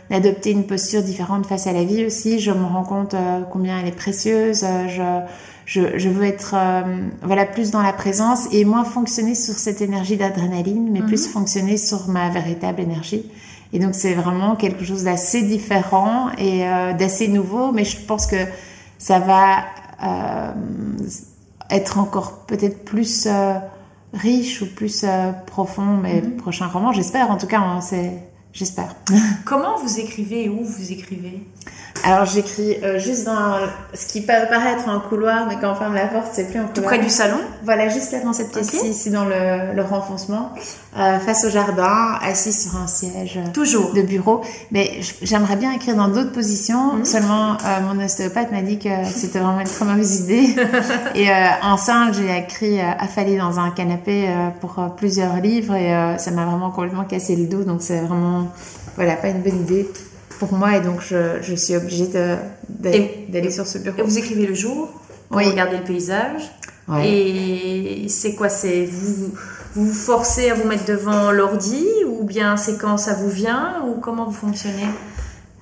d'adopter 0.09 0.51
une 0.51 0.65
posture 0.65 1.01
différente 1.01 1.45
face 1.45 1.65
à 1.67 1.71
la 1.71 1.83
vie 1.83 2.05
aussi. 2.05 2.39
Je 2.39 2.51
me 2.51 2.65
rends 2.65 2.83
compte 2.83 3.15
combien 3.51 3.79
elle 3.79 3.87
est 3.87 3.91
précieuse. 3.95 4.65
je 4.89 5.01
je, 5.65 5.97
je 5.97 6.09
veux 6.09 6.23
être 6.25 6.53
euh, 6.57 7.07
voilà 7.21 7.45
plus 7.45 7.71
dans 7.71 7.81
la 7.81 7.93
présence 7.93 8.47
et 8.51 8.65
moins 8.65 8.83
fonctionner 8.83 9.35
sur 9.35 9.53
cette 9.55 9.81
énergie 9.81 10.17
d'adrénaline, 10.17 10.89
mais 10.91 10.99
Mhm. 11.01 11.07
plus 11.07 11.27
fonctionner 11.27 11.77
sur 11.77 12.07
ma 12.09 12.29
véritable 12.29 12.81
énergie. 12.81 13.23
Et 13.71 13.79
donc 13.79 13.95
c'est 13.95 14.13
vraiment 14.13 14.55
quelque 14.55 14.83
chose 14.85 15.03
d'assez 15.05 15.41
différent 15.41 16.29
et 16.37 16.67
euh, 16.67 16.93
d'assez 16.93 17.27
nouveau, 17.27 17.71
mais 17.71 17.85
je 17.85 17.97
pense 18.05 18.27
que 18.27 18.35
ça 18.97 19.19
va 19.19 19.63
euh, 20.03 20.51
être 21.69 21.97
encore 21.97 22.45
peut-être 22.45 22.83
plus 22.83 23.27
riche 24.13 24.61
ou 24.61 24.67
plus 24.75 25.05
profond 25.47 25.97
mes 25.97 26.21
Mhm. 26.21 26.35
prochains 26.37 26.67
romans. 26.67 26.91
J'espère, 26.91 27.31
en 27.31 27.37
tout 27.37 27.47
cas, 27.47 27.59
hein, 27.59 27.81
c'est 27.81 28.11
j'espère. 28.53 28.95
Comment 29.45 29.77
vous 29.83 29.99
écrivez 29.99 30.45
et 30.45 30.49
où 30.49 30.63
vous 30.63 30.91
écrivez? 30.91 31.41
Alors 32.05 32.25
j'écris 32.25 32.75
euh, 32.83 32.99
juste 32.99 33.23
dans 33.25 33.59
ce 33.93 34.07
qui 34.07 34.21
peut 34.21 34.33
paraître 34.49 34.89
un 34.89 34.99
couloir, 34.99 35.45
mais 35.47 35.55
quand 35.61 35.71
on 35.71 35.75
ferme 35.75 35.93
la 35.93 36.07
porte, 36.07 36.27
c'est 36.33 36.49
plus 36.49 36.57
un 36.59 36.63
couloir. 36.63 36.73
Tout 36.73 36.81
près 36.81 36.99
du 36.99 37.09
salon? 37.09 37.37
Voilà, 37.63 37.87
juste 37.87 38.11
là 38.11 38.19
dans 38.19 38.33
cette 38.33 38.51
pièce-ci, 38.51 38.77
Ok. 38.79 38.85
ici 38.87 39.09
dans 39.09 39.23
le, 39.23 39.73
le 39.73 39.81
renfoncement, 39.83 40.49
euh, 40.97 41.19
face 41.19 41.45
au 41.45 41.49
jardin, 41.49 42.17
assis 42.21 42.51
sur 42.51 42.75
un 42.75 42.87
siège. 42.87 43.37
euh, 43.37 43.51
Toujours. 43.53 43.93
de 43.93 44.01
bureau. 44.01 44.41
Mais 44.71 44.99
j'aimerais 45.21 45.55
bien 45.55 45.71
écrire 45.71 45.95
dans 45.95 46.09
d'autres 46.09 46.33
positions. 46.33 46.93
Mhm. 46.95 47.05
Seulement, 47.05 47.53
euh, 47.53 47.79
mon 47.93 48.03
ostéopathe 48.03 48.51
m'a 48.51 48.63
dit 48.63 48.79
que 48.79 48.89
c'était 49.05 49.39
vraiment 49.39 49.61
une 49.61 49.67
très 49.67 49.85
mauvaise 49.85 50.19
idée. 50.21 50.55
et 51.15 51.29
euh, 51.29 51.33
enceinte, 51.61 52.15
j'ai 52.15 52.37
écrit 52.37 52.81
euh, 52.81 52.91
affalée 52.99 53.37
dans 53.37 53.59
un 53.59 53.69
canapé 53.69 54.25
euh, 54.27 54.49
pour 54.59 54.77
euh, 54.79 54.87
plusieurs 54.89 55.37
livres 55.37 55.75
et 55.75 55.93
euh, 55.95 56.17
ça 56.17 56.31
m'a 56.31 56.43
vraiment 56.43 56.71
complètement 56.71 57.05
cassé 57.05 57.37
le 57.37 57.45
dos. 57.45 57.63
Donc 57.63 57.81
c'est 57.81 58.01
vraiment, 58.01 58.42
voilà, 58.95 59.15
pas 59.15 59.29
une 59.29 59.41
bonne 59.41 59.59
idée 59.61 59.89
pour 60.39 60.53
moi 60.53 60.75
et 60.77 60.81
donc 60.81 61.01
je, 61.01 61.41
je 61.41 61.55
suis 61.55 61.75
obligée 61.75 62.07
d'aller 62.69 63.51
sur 63.51 63.67
ce 63.67 63.77
bureau. 63.77 63.95
Et 63.97 64.01
vous 64.03 64.17
écrivez 64.17 64.45
le 64.45 64.53
jour 64.53 64.89
pour 65.29 65.37
Oui. 65.37 65.45
regarder 65.49 65.77
le 65.77 65.83
paysage. 65.83 66.51
Ouais. 66.87 67.07
Et 67.09 68.09
c'est 68.09 68.35
quoi 68.35 68.49
C'est 68.49 68.85
vous 68.85 69.31
vous 69.75 69.85
vous 69.85 69.93
forcez 69.93 70.51
à 70.51 70.53
vous 70.53 70.67
mettre 70.67 70.85
devant 70.85 71.31
l'ordi 71.31 71.83
ou 72.07 72.23
bien 72.23 72.57
c'est 72.57 72.77
quand 72.77 72.97
ça 72.97 73.13
vous 73.15 73.29
vient 73.29 73.83
ou 73.87 73.99
comment 73.99 74.25
vous 74.25 74.31
fonctionnez? 74.33 74.85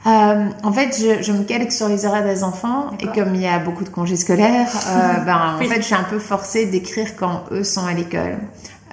Euh, 0.07 0.47
en 0.63 0.73
fait, 0.73 0.97
je, 0.99 1.21
je 1.23 1.31
me 1.31 1.43
calque 1.43 1.71
sur 1.71 1.87
les 1.87 2.05
horaires 2.05 2.25
des 2.25 2.43
enfants 2.43 2.89
et 2.99 3.05
comme 3.07 3.35
il 3.35 3.41
y 3.41 3.47
a 3.47 3.59
beaucoup 3.59 3.83
de 3.83 3.89
congés 3.89 4.15
scolaires, 4.17 4.67
euh, 4.89 5.19
ben, 5.25 5.57
Oui. 5.59 5.67
en 5.67 5.69
fait, 5.69 5.77
je 5.77 5.85
suis 5.85 5.95
un 5.95 6.03
peu 6.03 6.17
forcée 6.19 6.65
d'écrire 6.65 7.15
quand 7.15 7.43
eux 7.51 7.63
sont 7.63 7.85
à 7.85 7.93
l'école. 7.93 8.37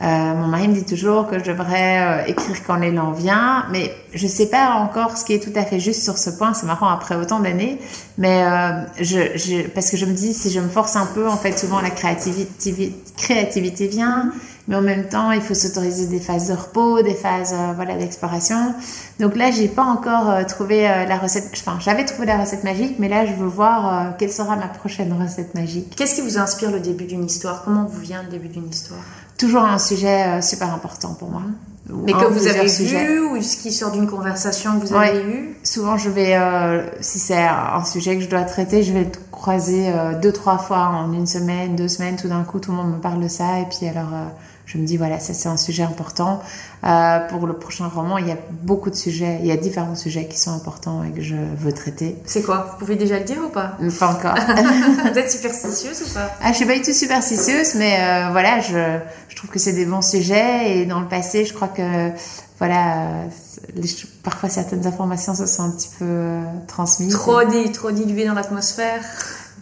Euh, 0.01 0.35
mon 0.35 0.47
mari 0.47 0.69
me 0.69 0.75
dit 0.75 0.85
toujours 0.85 1.27
que 1.27 1.41
je 1.41 1.45
devrais 1.45 2.23
euh, 2.23 2.27
écrire 2.27 2.57
quand 2.65 2.77
l'élan 2.77 3.11
vient, 3.11 3.67
mais 3.73 3.93
je 4.15 4.29
sais 4.29 4.49
pas 4.49 4.75
encore 4.75 5.17
ce 5.17 5.25
qui 5.25 5.33
est 5.33 5.43
tout 5.43 5.57
à 5.59 5.65
fait 5.65 5.81
juste 5.81 6.05
sur 6.05 6.19
ce 6.19 6.31
point. 6.31 6.55
C'est 6.55 6.67
marrant 6.67 6.89
après 6.89 7.17
autant 7.17 7.41
d'années, 7.41 7.81
mais 8.17 8.45
euh, 8.45 8.85
je, 9.01 9.37
je, 9.37 9.67
parce 9.69 9.91
que 9.91 9.97
je 9.97 10.07
me 10.07 10.13
dis 10.13 10.35
si 10.35 10.51
je 10.51 10.61
me 10.61 10.69
force 10.69 10.95
un 10.95 11.07
peu, 11.07 11.29
en 11.29 11.37
fait, 11.37 11.59
souvent 11.59 11.81
la 11.81 11.91
créativité, 11.91 12.95
créativité 13.17 13.89
vient, 13.89 14.31
mais 14.69 14.77
en 14.77 14.83
même 14.83 15.09
temps, 15.09 15.33
il 15.33 15.41
faut 15.41 15.55
s'autoriser 15.55 16.07
des 16.07 16.21
phases 16.21 16.47
de 16.49 16.55
repos, 16.55 17.03
des 17.03 17.15
phases 17.15 17.53
euh, 17.53 17.73
voilà 17.75 17.97
d'exploration. 17.97 18.75
Donc 19.19 19.35
là, 19.35 19.51
j'ai 19.51 19.67
pas 19.67 19.83
encore 19.83 20.31
euh, 20.31 20.45
trouvé 20.45 20.83
la 20.83 21.19
recette. 21.19 21.51
Enfin, 21.55 21.79
j'avais 21.81 22.05
trouvé 22.05 22.27
la 22.27 22.39
recette 22.39 22.63
magique, 22.63 23.01
mais 23.01 23.09
là, 23.09 23.27
je 23.27 23.33
veux 23.33 23.49
voir 23.49 24.17
quelle 24.17 24.33
sera 24.33 24.55
ma 24.55 24.69
prochaine 24.69 25.13
recette 25.13 25.57
magique. 25.57 25.97
Qu'est-ce 25.97 26.15
qui 26.15 26.21
vous 26.21 26.39
inspire 26.39 26.71
le 26.71 26.79
début 26.79 27.07
d'une 27.07 27.25
histoire? 27.25 27.65
Comment 27.65 27.85
vous 27.85 28.01
vient 28.01 28.23
le 28.23 28.29
début 28.29 28.49
d'une 28.49 28.69
histoire? 28.69 29.01
Toujours 29.39 29.63
un 29.65 29.79
sujet 29.79 30.25
euh, 30.27 30.41
super 30.43 30.73
important 30.75 31.15
pour 31.15 31.31
moi. 31.31 31.43
Mais 31.91 32.13
un 32.13 32.19
que 32.19 32.27
ou 32.27 32.33
vous 32.35 32.47
avez 32.49 32.69
sujets. 32.69 33.07
vu 33.07 33.21
ou 33.21 33.41
ce 33.41 33.57
qui 33.57 33.73
sort 33.73 33.91
d'une 33.93 34.07
conversation 34.07 34.79
que 34.79 34.87
vous 34.87 34.93
Ouais. 34.95 35.09
avez 35.09 35.23
eue 35.25 35.57
Souvent, 35.65 35.97
je 35.97 36.11
vais, 36.11 36.35
euh, 36.37 36.87
si 37.01 37.19
c'est 37.19 37.43
un 37.47 37.83
sujet 37.85 38.17
que 38.17 38.23
je 38.23 38.29
dois 38.29 38.43
traiter, 38.43 38.83
je 38.83 38.93
vais 38.93 39.05
le 39.05 39.11
croiser 39.33 39.89
euh, 39.89 40.19
deux, 40.21 40.33
trois 40.33 40.59
fois 40.59 40.79
en 40.89 41.13
une 41.15 41.27
semaine, 41.27 41.77
deux 41.77 41.89
semaines. 41.89 42.17
Tout 42.17 42.29
d'un 42.29 42.43
coup, 42.43 42.59
tout 42.59 42.73
le 42.73 42.77
monde 42.77 42.93
me 42.97 43.01
parle 43.01 43.21
de 43.23 43.29
ça, 43.29 43.61
et 43.61 43.65
puis 43.65 43.89
alors, 43.89 44.13
euh, 44.13 44.27
je 44.69 44.77
me 44.77 44.85
dis 44.85 44.99
voilà, 44.99 45.19
ça 45.19 45.33
c'est 45.33 45.49
un 45.49 45.57
sujet 45.57 45.83
important. 45.83 46.43
Euh, 46.85 47.21
pour 47.29 47.47
le 47.47 47.55
prochain 47.55 47.89
roman, 47.89 48.19
il 48.19 48.29
y 48.29 48.31
a 48.31 48.37
beaucoup 48.63 48.91
de 48.91 48.95
sujets, 48.95 49.39
il 49.41 49.47
y 49.47 49.51
a 49.51 49.57
différents 49.57 49.95
sujets 49.97 50.27
qui 50.29 50.39
sont 50.39 50.53
importants 50.53 51.03
et 51.03 51.11
que 51.11 51.23
je 51.23 51.35
veux 51.57 51.73
traiter. 51.73 52.17
C'est 52.27 52.43
quoi? 52.43 52.69
Vous 52.73 52.79
pouvez 52.79 52.97
déjà 52.97 53.19
le 53.19 53.25
dire 53.25 53.39
ou 53.45 53.49
pas? 53.49 53.79
Pas 53.99 54.09
encore. 54.09 54.35
Vous 55.13 55.19
êtes 55.19 55.33
superstitieuse 55.33 56.03
ou 56.03 56.15
pas? 56.15 56.31
Ah, 56.43 56.53
Je 56.53 56.57
suis 56.59 56.67
pas 56.67 56.75
du 56.75 56.83
tout 56.83 56.93
superstitieuse, 56.93 57.77
mais 57.77 57.97
euh, 57.99 58.29
voilà, 58.31 58.61
je, 58.61 58.99
je 59.31 59.37
trouve 59.37 59.49
que 59.49 59.59
c'est 59.59 59.73
des 59.73 59.87
bons 59.87 60.03
sujets 60.03 60.79
et 60.79 60.85
dans 60.87 61.01
le 61.01 61.09
passé, 61.09 61.47
je 61.47 61.55
crois 61.55 61.69
que 61.69 62.11
voilà, 62.59 63.07
les, 63.75 63.89
parfois 64.23 64.51
certaines 64.51 64.87
informations 64.87 65.35
se 65.35 65.47
sont 65.47 65.63
un 65.63 65.71
petit 65.71 65.91
peu 65.99 66.05
euh, 66.05 66.43
transmises. 66.67 67.15
Trop 67.15 67.43
dit, 67.45 67.73
trop 67.73 67.91
diluées 67.91 68.27
dans 68.27 68.35
l'atmosphère. 68.35 69.01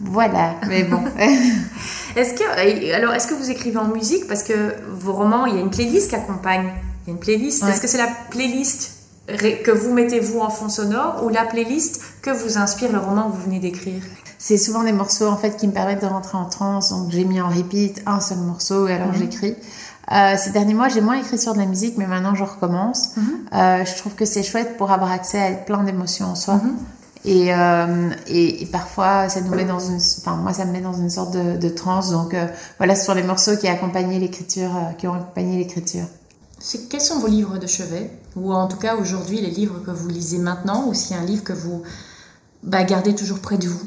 Voilà, 0.01 0.55
mais 0.67 0.83
bon. 0.83 1.01
est-ce 2.15 2.33
que, 2.33 2.93
alors, 2.93 3.13
est-ce 3.13 3.27
que 3.27 3.33
vous 3.33 3.49
écrivez 3.51 3.77
en 3.77 3.87
musique? 3.87 4.27
Parce 4.27 4.43
que 4.43 4.73
vos 4.89 5.13
romans, 5.13 5.45
il 5.45 5.55
y 5.55 5.57
a 5.57 5.61
une 5.61 5.69
playlist 5.69 6.09
qui 6.09 6.15
accompagne. 6.15 6.71
Il 7.03 7.09
y 7.09 7.11
a 7.11 7.13
une 7.13 7.19
playlist. 7.19 7.63
Est-ce 7.63 7.81
que 7.81 7.87
c'est 7.87 7.97
la 7.97 8.09
playlist 8.29 8.91
que 9.27 9.71
vous 9.71 9.93
mettez 9.93 10.19
vous 10.19 10.39
en 10.39 10.49
fond 10.49 10.69
sonore 10.69 11.23
ou 11.23 11.29
la 11.29 11.45
playlist 11.45 12.01
que 12.21 12.29
vous 12.29 12.57
inspire 12.57 12.91
le 12.91 12.99
roman 12.99 13.29
que 13.29 13.35
vous 13.35 13.43
venez 13.43 13.59
d'écrire? 13.59 14.01
C'est 14.39 14.57
souvent 14.57 14.83
des 14.83 14.91
morceaux 14.91 15.27
en 15.27 15.37
fait 15.37 15.57
qui 15.57 15.67
me 15.67 15.73
permettent 15.73 16.01
de 16.01 16.07
rentrer 16.07 16.37
en 16.37 16.45
transe. 16.45 16.91
Donc 16.91 17.11
j'ai 17.11 17.25
mis 17.25 17.41
en 17.41 17.49
repeat 17.49 18.01
un 18.05 18.19
seul 18.19 18.37
morceau 18.37 18.87
et 18.87 18.93
alors 18.93 19.07
mhm. 19.07 19.17
j'écris. 19.17 19.55
Euh, 20.11 20.35
ces 20.37 20.51
derniers 20.51 20.73
mois, 20.73 20.87
j'ai 20.87 21.01
moins 21.01 21.15
écrit 21.15 21.37
sur 21.37 21.53
de 21.53 21.59
la 21.59 21.65
musique, 21.65 21.97
mais 21.97 22.07
maintenant 22.07 22.35
je 22.35 22.43
recommence. 22.43 23.17
Mhm. 23.17 23.23
euh, 23.53 23.85
je 23.85 23.95
trouve 23.97 24.13
que 24.13 24.25
c'est 24.25 24.43
chouette 24.43 24.77
pour 24.77 24.91
avoir 24.91 25.11
accès 25.11 25.39
à 25.39 25.51
plein 25.51 25.83
d'émotions 25.83 26.27
en 26.27 26.35
soi. 26.35 26.55
Mhm. 26.55 26.77
Et, 27.25 27.53
euh, 27.53 28.09
et, 28.27 28.63
et, 28.63 28.65
parfois, 28.67 29.29
ça 29.29 29.41
nous 29.41 29.53
met 29.53 29.65
dans 29.65 29.79
une, 29.79 29.99
enfin 30.19 30.35
moi, 30.35 30.53
ça 30.53 30.65
me 30.65 30.71
met 30.71 30.81
dans 30.81 30.93
une 30.93 31.09
sorte 31.09 31.33
de, 31.33 31.57
de 31.57 31.69
transe. 31.69 32.11
Donc 32.11 32.33
euh, 32.33 32.47
voilà, 32.77 32.95
ce 32.95 33.05
sont 33.05 33.13
les 33.13 33.23
morceaux 33.23 33.57
qui 33.57 33.67
accompagné 33.67 34.19
l'écriture, 34.19 34.75
euh, 34.75 34.93
qui 34.93 35.07
ont 35.07 35.13
accompagné 35.13 35.57
l'écriture. 35.57 36.05
Quels 36.89 37.01
sont 37.01 37.19
vos 37.19 37.27
livres 37.27 37.57
de 37.57 37.67
chevet, 37.67 38.09
ou 38.35 38.53
en 38.53 38.67
tout 38.67 38.77
cas 38.77 38.95
aujourd'hui 38.95 39.41
les 39.41 39.51
livres 39.51 39.79
que 39.85 39.91
vous 39.91 40.07
lisez 40.07 40.39
maintenant, 40.39 40.87
ou 40.87 40.93
s'il 40.93 41.15
y 41.15 41.19
a 41.19 41.21
un 41.21 41.25
livre 41.25 41.43
que 41.43 41.53
vous 41.53 41.83
bah, 42.63 42.83
gardez 42.83 43.13
toujours 43.13 43.39
près 43.39 43.57
de 43.57 43.67
vous? 43.67 43.81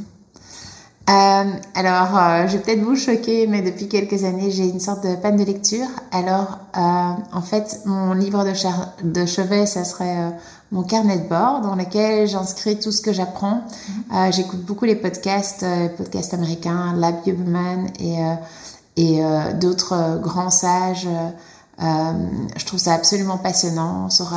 Alors, 1.75 2.47
je 2.47 2.57
vais 2.57 2.63
peut-être 2.63 2.85
vous 2.85 2.95
choquer, 2.95 3.49
mais 3.49 3.63
depuis 3.63 3.89
quelques 3.89 4.23
années, 4.23 4.53
j'ai 4.53 4.69
une 4.69 4.79
sorte 4.79 5.03
de 5.05 5.17
panne 5.17 5.35
de 5.37 5.43
lecture. 5.43 5.89
Alors, 6.13 6.61
en 6.73 7.43
fait, 7.43 7.81
mon 7.85 8.13
livre 8.13 8.45
de, 8.45 8.53
de 9.03 9.27
chevet, 9.27 9.67
ça 9.67 9.85
serait 9.85 10.33
mon 10.73 10.83
carnet 10.83 11.19
de 11.19 11.29
bord 11.29 11.61
dans 11.61 11.75
lequel 11.75 12.29
j'inscris 12.29 12.79
tout 12.79 12.93
ce 12.93 13.01
que 13.01 13.13
j'apprends. 13.13 13.63
Mhm. 13.63 14.05
Euh, 14.15 14.33
j'écoute 14.33 14.65
beaucoup 14.65 14.85
les 14.85 14.97
podcasts, 14.97 15.65
podcasts 15.97 16.35
américains, 16.35 16.95
Lab 16.97 17.17
Huberman 17.27 17.89
et, 17.99 18.19
et 18.97 19.23
d'autres 19.61 20.19
grands 20.23 20.51
sages. 20.51 21.09
je 21.79 22.65
trouve 22.67 22.79
ça 22.79 22.95
absolument 22.95 23.39
passionnant 23.39 24.11
sur 24.11 24.33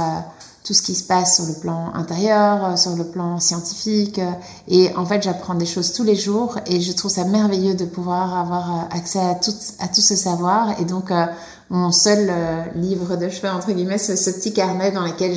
tout 0.63 0.73
ce 0.73 0.81
qui 0.81 0.95
se 0.95 1.03
passe 1.03 1.35
sur 1.35 1.45
le 1.45 1.59
plan 1.59 1.91
intérieur, 1.93 2.65
euh, 2.65 2.75
sur 2.77 2.95
le 2.95 3.03
plan 3.03 3.39
scientifique. 3.39 4.19
Euh, 4.19 4.31
et 4.67 4.95
en 4.95 5.05
fait, 5.05 5.21
j'apprends 5.21 5.55
des 5.55 5.65
choses 5.65 5.91
tous 5.91 6.03
les 6.03 6.15
jours 6.15 6.57
et 6.65 6.79
je 6.79 6.91
trouve 6.93 7.11
ça 7.11 7.25
merveilleux 7.25 7.75
de 7.75 7.85
pouvoir 7.85 8.37
avoir 8.37 8.71
euh, 8.71 8.97
accès 8.97 9.19
à 9.19 9.35
tout, 9.35 9.53
à 9.79 9.87
tout 9.87 10.01
ce 10.01 10.15
savoir. 10.15 10.79
Et 10.79 10.85
donc, 10.85 11.11
mon 11.69 11.91
seul 11.91 12.31
livre 12.75 13.15
de 13.15 13.29
chevet, 13.29 13.49
entre 13.49 13.71
guillemets, 13.71 13.97
c'est 13.97 14.15
ce 14.15 14.29
petit 14.29 14.53
carnet 14.53 14.91
dans 14.91 15.03
lequel 15.03 15.35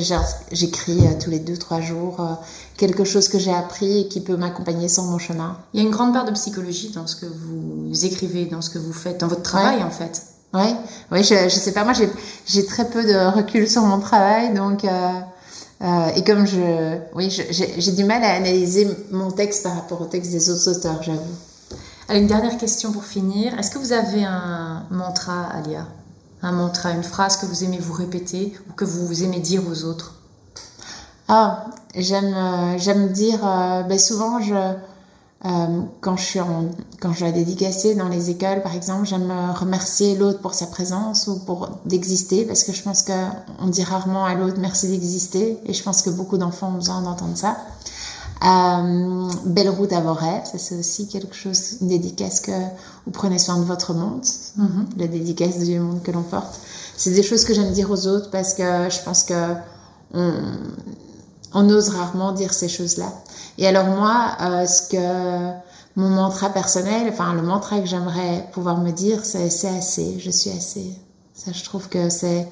j'écris 0.51 1.03
tous 1.19 1.29
les 1.29 1.39
deux, 1.39 1.57
trois 1.57 1.81
jours 1.81 2.19
quelque 2.77 3.05
chose 3.05 3.27
que 3.27 3.39
j'ai 3.39 3.53
appris 3.53 4.01
et 4.01 4.07
qui 4.07 4.21
peut 4.21 4.37
m'accompagner 4.37 4.87
sur 4.87 5.03
mon 5.03 5.17
chemin. 5.17 5.57
Il 5.73 5.81
y 5.81 5.83
a 5.83 5.85
une 5.85 5.91
grande 5.91 6.13
part 6.13 6.25
de 6.25 6.31
psychologie 6.31 6.91
dans 6.93 7.07
ce 7.07 7.15
que 7.15 7.25
vous 7.25 8.05
écrivez, 8.05 8.45
dans 8.45 8.61
ce 8.61 8.69
que 8.69 8.77
vous 8.77 8.93
faites, 8.93 9.19
dans 9.19 9.27
votre 9.27 9.41
travail, 9.41 9.83
en 9.83 9.89
fait. 9.89 10.21
Oui, 10.53 10.75
oui, 11.11 11.23
je, 11.23 11.35
je 11.49 11.55
sais 11.55 11.73
pas. 11.73 11.83
Moi, 11.83 11.93
j'ai 12.45 12.65
très 12.65 12.89
peu 12.89 13.03
de 13.03 13.35
recul 13.35 13.69
sur 13.69 13.83
mon 13.83 13.99
travail, 13.99 14.53
donc 14.53 14.85
euh, 14.85 15.11
euh, 15.81 16.07
et 16.15 16.23
comme 16.23 16.47
je, 16.47 16.97
oui, 17.13 17.29
j'ai 17.29 17.91
du 17.91 18.03
mal 18.03 18.23
à 18.23 18.33
analyser 18.33 18.87
mon 19.11 19.29
texte 19.29 19.63
par 19.63 19.75
rapport 19.75 20.01
au 20.01 20.05
texte 20.05 20.31
des 20.31 20.49
autres 20.49 20.69
auteurs, 20.69 21.03
j'avoue. 21.03 21.19
Allez, 22.09 22.21
une 22.21 22.27
dernière 22.27 22.57
question 22.57 22.91
pour 22.93 23.03
finir. 23.03 23.59
Est-ce 23.59 23.69
que 23.69 23.77
vous 23.77 23.91
avez 23.91 24.23
un 24.23 24.85
mantra, 24.89 25.47
Alia? 25.53 25.85
Un 26.41 26.53
mantra, 26.53 26.91
une 26.91 27.03
phrase 27.03 27.35
que 27.37 27.45
vous 27.45 27.63
aimez 27.65 27.79
vous 27.79 27.93
répéter 27.93 28.57
ou 28.69 28.73
que 28.73 28.85
vous 28.85 29.23
aimez 29.23 29.39
dire 29.39 29.61
aux 29.69 29.83
autres? 29.83 30.15
Ah, 31.27 31.65
j'aime, 31.95 32.33
euh, 32.33 32.77
j'aime 32.77 33.09
dire. 33.09 33.45
Euh, 33.45 33.83
ben 33.83 33.99
souvent, 33.99 34.39
je 34.39 34.53
euh, 35.45 35.81
quand 36.01 36.17
je 36.17 36.23
suis 36.23 36.39
en, 36.39 36.65
quand 36.99 37.13
je 37.13 37.19
dois 37.19 37.31
dédicacer 37.31 37.93
dans 37.93 38.09
les 38.09 38.31
écoles, 38.31 38.63
par 38.63 38.75
exemple, 38.75 39.05
j'aime 39.05 39.31
remercier 39.55 40.15
l'autre 40.15 40.39
pour 40.39 40.55
sa 40.55 40.65
présence 40.65 41.27
ou 41.27 41.39
pour 41.39 41.69
d'exister, 41.85 42.45
parce 42.45 42.63
que 42.63 42.71
je 42.71 42.81
pense 42.81 43.03
que 43.03 43.13
on 43.59 43.67
dit 43.67 43.83
rarement 43.83 44.25
à 44.25 44.33
l'autre 44.33 44.57
merci 44.59 44.87
d'exister, 44.87 45.59
et 45.65 45.73
je 45.73 45.83
pense 45.83 46.01
que 46.01 46.09
beaucoup 46.09 46.37
d'enfants 46.37 46.69
ont 46.69 46.77
besoin 46.77 47.01
d'entendre 47.01 47.37
ça. 47.37 47.57
Euh, 48.45 49.29
belle 49.45 49.69
route 49.69 49.93
à 49.93 50.01
vos 50.01 50.13
rêves, 50.13 50.45
ça 50.45 50.57
c'est 50.57 50.75
aussi 50.75 51.07
quelque 51.07 51.35
chose, 51.35 51.77
une 51.81 51.87
dédicace 51.87 52.39
que 52.39 52.51
vous 53.05 53.11
prenez 53.11 53.39
soin 53.39 53.57
de 53.57 53.63
votre 53.63 53.93
monde, 53.93 54.23
mm-hmm. 54.23 54.97
la 54.97 55.07
dédicace 55.07 55.59
du 55.59 55.79
monde 55.79 56.01
que 56.03 56.11
l'on 56.11 56.21
porte. 56.21 56.59
C'est 56.97 57.11
des 57.11 57.23
choses 57.23 57.45
que 57.45 57.53
j'aime 57.53 57.71
dire 57.73 57.89
aux 57.89 58.07
autres 58.07 58.29
parce 58.31 58.53
que 58.53 58.89
je 58.89 59.03
pense 59.03 59.23
que 59.23 59.53
on, 60.13 60.33
on 61.57 61.69
ose 61.71 61.89
rarement 61.89 62.33
dire 62.33 62.53
ces 62.53 62.69
choses-là. 62.69 63.11
Et 63.57 63.67
alors 63.67 63.87
moi, 63.87 64.37
euh, 64.41 64.67
ce 64.67 64.89
que 64.89 65.51
mon 65.95 66.09
mantra 66.09 66.49
personnel, 66.49 67.09
enfin 67.09 67.33
le 67.33 67.41
mantra 67.41 67.79
que 67.79 67.87
j'aimerais 67.87 68.47
pouvoir 68.51 68.77
me 68.77 68.91
dire, 68.91 69.25
c'est 69.25 69.49
c'est 69.49 69.69
assez, 69.69 70.19
je 70.19 70.29
suis 70.29 70.51
assez. 70.51 70.93
Ça, 71.33 71.51
je 71.51 71.63
trouve 71.63 71.89
que 71.89 72.09
c'est 72.09 72.47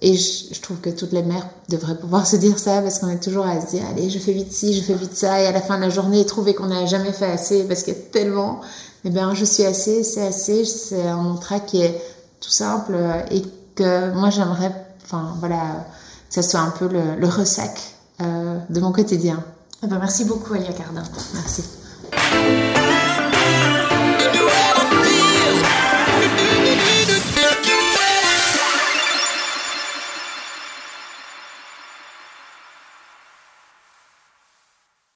et 0.00 0.16
je, 0.16 0.60
trouve 0.60 0.78
que 0.78 0.90
toutes 0.90 1.12
les 1.12 1.22
mères 1.22 1.48
devraient 1.68 1.96
pouvoir 1.96 2.26
se 2.26 2.36
dire 2.36 2.58
ça 2.58 2.82
parce 2.82 2.98
qu'on 2.98 3.08
est 3.08 3.22
toujours 3.22 3.46
à 3.46 3.60
se 3.60 3.66
dire 3.66 3.82
allez, 3.90 4.10
je 4.10 4.18
fais 4.18 4.32
vite 4.32 4.52
ci, 4.52 4.74
je 4.74 4.82
fais 4.82 4.94
vite 4.94 5.16
ça, 5.16 5.40
et 5.40 5.46
à 5.46 5.52
la 5.52 5.60
fin 5.60 5.76
de 5.76 5.82
la 5.82 5.88
journée, 5.88 6.24
trouver 6.26 6.54
qu'on 6.54 6.66
n'a 6.66 6.86
jamais 6.86 7.12
fait 7.12 7.30
assez 7.30 7.64
parce 7.64 7.82
qu'il 7.82 7.94
y 7.94 7.96
a 7.96 8.00
tellement. 8.12 8.60
Eh 9.04 9.10
bien, 9.10 9.34
je 9.34 9.44
suis 9.44 9.64
assez, 9.64 10.02
c'est 10.04 10.26
assez. 10.26 10.64
C'est 10.64 11.06
un 11.06 11.16
mantra 11.16 11.60
qui 11.60 11.82
est 11.82 12.00
tout 12.40 12.50
simple 12.50 12.96
et 13.30 13.42
que 13.74 14.12
moi 14.12 14.30
j'aimerais, 14.30 14.72
enfin 15.04 15.34
voilà, 15.40 15.86
que 16.28 16.34
ça 16.34 16.42
soit 16.42 16.60
un 16.60 16.70
peu 16.70 16.88
le, 16.88 17.28
ressac 17.28 17.70
euh, 17.70 18.03
euh, 18.20 18.58
de 18.70 18.80
mon 18.80 18.92
quotidien. 18.92 19.42
Eh 19.82 19.86
ben, 19.86 19.98
merci 19.98 20.24
beaucoup, 20.24 20.54
Alia 20.54 20.72
Cardin. 20.72 21.02
Merci. 21.34 21.64